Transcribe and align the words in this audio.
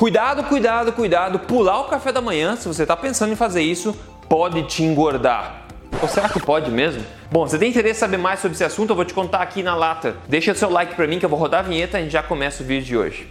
Cuidado, 0.00 0.44
cuidado, 0.44 0.92
cuidado. 0.94 1.38
Pular 1.40 1.80
o 1.80 1.84
café 1.84 2.10
da 2.10 2.22
manhã, 2.22 2.56
se 2.56 2.66
você 2.66 2.84
está 2.84 2.96
pensando 2.96 3.34
em 3.34 3.36
fazer 3.36 3.60
isso, 3.60 3.94
pode 4.30 4.62
te 4.62 4.82
engordar. 4.82 5.66
Ou 6.00 6.08
será 6.08 6.26
que 6.26 6.40
pode 6.40 6.70
mesmo? 6.70 7.04
Bom, 7.30 7.46
você 7.46 7.58
tem 7.58 7.68
interesse 7.68 7.98
em 7.98 8.00
saber 8.00 8.16
mais 8.16 8.40
sobre 8.40 8.54
esse 8.54 8.64
assunto? 8.64 8.88
Eu 8.88 8.96
vou 8.96 9.04
te 9.04 9.12
contar 9.12 9.42
aqui 9.42 9.62
na 9.62 9.74
lata. 9.74 10.16
Deixa 10.26 10.54
seu 10.54 10.70
like 10.70 10.94
para 10.94 11.06
mim 11.06 11.18
que 11.18 11.26
eu 11.26 11.28
vou 11.28 11.38
rodar 11.38 11.60
a 11.60 11.68
vinheta 11.68 11.98
e 11.98 12.00
a 12.00 12.02
gente 12.04 12.12
já 12.12 12.22
começa 12.22 12.62
o 12.62 12.66
vídeo 12.66 12.86
de 12.86 12.96
hoje. 12.96 13.28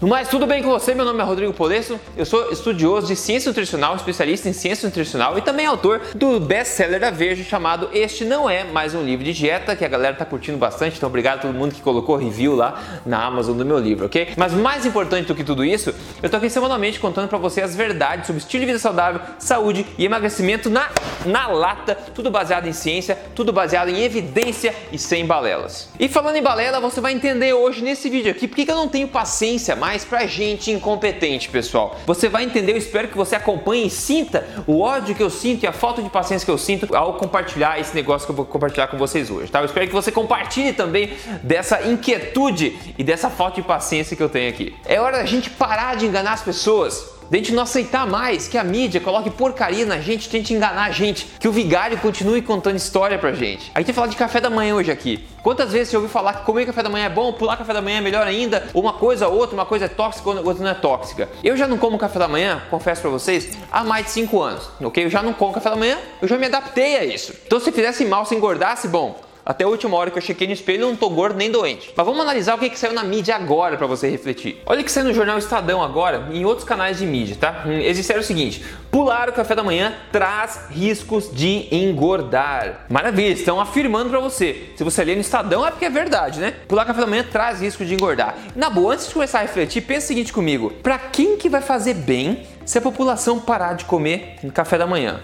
No 0.00 0.06
mais, 0.06 0.28
tudo 0.28 0.46
bem 0.46 0.62
com 0.62 0.68
você? 0.68 0.94
Meu 0.94 1.04
nome 1.04 1.20
é 1.20 1.24
Rodrigo 1.24 1.52
Polesso, 1.52 1.98
eu 2.16 2.24
sou 2.24 2.52
estudioso 2.52 3.08
de 3.08 3.16
ciência 3.16 3.48
nutricional, 3.48 3.96
especialista 3.96 4.48
em 4.48 4.52
ciência 4.52 4.86
nutricional 4.86 5.36
e 5.36 5.42
também 5.42 5.66
autor 5.66 6.00
do 6.14 6.38
best-seller 6.38 7.00
da 7.00 7.10
Veja 7.10 7.42
chamado 7.42 7.90
Este 7.92 8.24
Não 8.24 8.48
É 8.48 8.62
Mais 8.62 8.94
Um 8.94 9.02
Livro 9.02 9.24
de 9.24 9.32
Dieta, 9.32 9.74
que 9.74 9.84
a 9.84 9.88
galera 9.88 10.14
tá 10.14 10.24
curtindo 10.24 10.56
bastante, 10.56 10.96
então 10.96 11.08
obrigado 11.08 11.38
a 11.38 11.42
todo 11.42 11.52
mundo 11.52 11.74
que 11.74 11.82
colocou 11.82 12.14
review 12.14 12.54
lá 12.54 13.00
na 13.04 13.24
Amazon 13.24 13.58
do 13.58 13.64
meu 13.64 13.76
livro, 13.76 14.06
ok? 14.06 14.34
Mas 14.36 14.52
mais 14.52 14.86
importante 14.86 15.26
do 15.26 15.34
que 15.34 15.42
tudo 15.42 15.64
isso, 15.64 15.92
eu 16.22 16.30
tô 16.30 16.36
aqui 16.36 16.48
semanalmente 16.48 17.00
contando 17.00 17.26
para 17.26 17.38
você 17.38 17.60
as 17.60 17.74
verdades 17.74 18.28
sobre 18.28 18.40
estilo 18.40 18.60
de 18.60 18.66
vida 18.66 18.78
saudável, 18.78 19.20
saúde 19.40 19.84
e 19.98 20.04
emagrecimento 20.04 20.70
na, 20.70 20.88
na 21.26 21.48
lata, 21.48 21.96
tudo 22.14 22.30
baseado 22.30 22.68
em 22.68 22.72
ciência, 22.72 23.18
tudo 23.34 23.52
baseado 23.52 23.88
em 23.88 24.00
evidência 24.04 24.72
e 24.92 24.98
sem 24.98 25.26
balelas. 25.26 25.88
E 25.98 26.08
falando 26.08 26.36
em 26.36 26.42
balela, 26.42 26.78
você 26.78 27.00
vai 27.00 27.12
entender 27.12 27.52
hoje 27.52 27.82
nesse 27.82 28.08
vídeo 28.08 28.30
aqui 28.30 28.46
porque 28.46 28.70
eu 28.70 28.76
não 28.76 28.86
tenho 28.86 29.08
paciência 29.08 29.74
mais 29.74 29.87
mais 29.88 30.04
pra 30.04 30.26
gente 30.26 30.70
incompetente, 30.70 31.48
pessoal. 31.48 31.96
Você 32.06 32.28
vai 32.28 32.44
entender, 32.44 32.72
eu 32.72 32.76
espero 32.76 33.08
que 33.08 33.16
você 33.16 33.34
acompanhe 33.34 33.86
e 33.86 33.90
sinta 33.90 34.46
o 34.66 34.82
ódio 34.82 35.14
que 35.14 35.22
eu 35.22 35.30
sinto 35.30 35.62
e 35.62 35.66
a 35.66 35.72
falta 35.72 36.02
de 36.02 36.10
paciência 36.10 36.44
que 36.44 36.50
eu 36.50 36.58
sinto 36.58 36.94
ao 36.94 37.14
compartilhar 37.14 37.80
esse 37.80 37.94
negócio 37.94 38.26
que 38.26 38.32
eu 38.32 38.36
vou 38.36 38.44
compartilhar 38.44 38.88
com 38.88 38.98
vocês 38.98 39.30
hoje, 39.30 39.50
tá? 39.50 39.60
Eu 39.60 39.64
espero 39.64 39.86
que 39.86 39.92
você 39.94 40.12
compartilhe 40.12 40.74
também 40.74 41.14
dessa 41.42 41.88
inquietude 41.88 42.78
e 42.98 43.02
dessa 43.02 43.30
falta 43.30 43.62
de 43.62 43.66
paciência 43.66 44.14
que 44.14 44.22
eu 44.22 44.28
tenho 44.28 44.50
aqui. 44.50 44.76
É 44.84 45.00
hora 45.00 45.16
da 45.16 45.24
gente 45.24 45.48
parar 45.48 45.96
de 45.96 46.04
enganar 46.04 46.34
as 46.34 46.42
pessoas 46.42 47.17
de 47.30 47.36
a 47.36 47.38
gente 47.38 47.52
não 47.52 47.62
aceitar 47.62 48.06
mais 48.06 48.48
que 48.48 48.56
a 48.56 48.64
mídia 48.64 49.00
coloque 49.00 49.30
porcaria 49.30 49.84
na 49.84 49.98
gente, 49.98 50.28
tente 50.28 50.54
enganar 50.54 50.84
a 50.84 50.90
gente, 50.90 51.26
que 51.38 51.46
o 51.46 51.52
vigário 51.52 51.98
continue 51.98 52.42
contando 52.42 52.76
história 52.76 53.18
pra 53.18 53.32
gente. 53.32 53.70
A 53.74 53.80
gente 53.80 53.88
vai 53.88 53.94
falar 53.94 54.06
de 54.08 54.16
café 54.16 54.40
da 54.40 54.50
manhã 54.50 54.74
hoje 54.74 54.90
aqui. 54.90 55.26
Quantas 55.42 55.72
vezes 55.72 55.88
você 55.88 55.96
ouviu 55.96 56.10
falar 56.10 56.34
que 56.34 56.44
comer 56.44 56.66
café 56.66 56.82
da 56.82 56.88
manhã 56.88 57.06
é 57.06 57.08
bom, 57.08 57.32
pular 57.32 57.56
café 57.56 57.72
da 57.72 57.80
manhã 57.80 57.98
é 57.98 58.00
melhor 58.00 58.26
ainda, 58.26 58.68
uma 58.74 58.92
coisa 58.92 59.28
ou 59.28 59.38
outra, 59.38 59.54
uma 59.54 59.66
coisa 59.66 59.84
é 59.84 59.88
tóxica, 59.88 60.28
outra 60.28 60.62
não 60.62 60.70
é 60.70 60.74
tóxica? 60.74 61.28
Eu 61.42 61.56
já 61.56 61.66
não 61.66 61.78
como 61.78 61.98
café 61.98 62.18
da 62.18 62.28
manhã, 62.28 62.62
confesso 62.70 63.02
pra 63.02 63.10
vocês, 63.10 63.50
há 63.70 63.84
mais 63.84 64.06
de 64.06 64.12
5 64.12 64.40
anos, 64.42 64.68
ok? 64.80 65.04
Eu 65.04 65.10
já 65.10 65.22
não 65.22 65.32
como 65.32 65.52
café 65.52 65.70
da 65.70 65.76
manhã, 65.76 65.98
eu 66.20 66.28
já 66.28 66.36
me 66.36 66.46
adaptei 66.46 66.96
a 66.96 67.04
isso. 67.04 67.32
Então 67.46 67.60
se 67.60 67.70
fizesse 67.72 68.04
mal, 68.04 68.24
se 68.24 68.34
engordasse, 68.34 68.88
bom, 68.88 69.27
até 69.48 69.64
a 69.64 69.66
última 69.68 69.96
hora 69.96 70.10
que 70.10 70.18
eu 70.18 70.20
chequei 70.20 70.46
no 70.46 70.52
espelho, 70.52 70.82
eu 70.82 70.88
não 70.88 70.94
tô 70.94 71.08
gordo 71.08 71.38
nem 71.38 71.50
doente. 71.50 71.90
Mas 71.96 72.04
vamos 72.04 72.20
analisar 72.20 72.54
o 72.54 72.58
que, 72.58 72.68
que 72.68 72.78
saiu 72.78 72.92
na 72.92 73.02
mídia 73.02 73.34
agora 73.34 73.78
para 73.78 73.86
você 73.86 74.06
refletir. 74.06 74.60
Olha 74.66 74.82
o 74.82 74.84
que 74.84 74.92
saiu 74.92 75.06
no 75.06 75.14
jornal 75.14 75.38
Estadão 75.38 75.82
agora 75.82 76.28
e 76.30 76.38
em 76.40 76.44
outros 76.44 76.68
canais 76.68 76.98
de 76.98 77.06
mídia, 77.06 77.34
tá? 77.40 77.62
Hum, 77.64 77.72
eles 77.72 77.96
disseram 77.96 78.20
o 78.20 78.22
seguinte: 78.22 78.62
pular 78.90 79.30
o 79.30 79.32
café 79.32 79.54
da 79.54 79.64
manhã 79.64 79.94
traz 80.12 80.66
riscos 80.68 81.30
de 81.32 81.66
engordar. 81.74 82.84
Maravilha, 82.90 83.32
estão 83.32 83.58
afirmando 83.58 84.10
para 84.10 84.20
você. 84.20 84.68
Se 84.76 84.84
você 84.84 85.02
ler 85.02 85.14
no 85.14 85.22
Estadão 85.22 85.66
é 85.66 85.70
porque 85.70 85.86
é 85.86 85.90
verdade, 85.90 86.40
né? 86.40 86.52
Pular 86.68 86.82
o 86.82 86.86
café 86.86 87.00
da 87.00 87.06
manhã 87.06 87.24
traz 87.24 87.62
risco 87.62 87.86
de 87.86 87.94
engordar. 87.94 88.36
Na 88.54 88.68
boa, 88.68 88.92
antes 88.92 89.08
de 89.08 89.14
começar 89.14 89.38
a 89.38 89.42
refletir, 89.42 89.80
pensa 89.80 90.04
o 90.04 90.08
seguinte 90.08 90.30
comigo: 90.30 90.74
para 90.82 90.98
quem 90.98 91.38
que 91.38 91.48
vai 91.48 91.62
fazer 91.62 91.94
bem 91.94 92.46
se 92.66 92.76
a 92.76 92.82
população 92.82 93.40
parar 93.40 93.72
de 93.72 93.86
comer 93.86 94.36
café 94.52 94.76
da 94.76 94.86
manhã? 94.86 95.20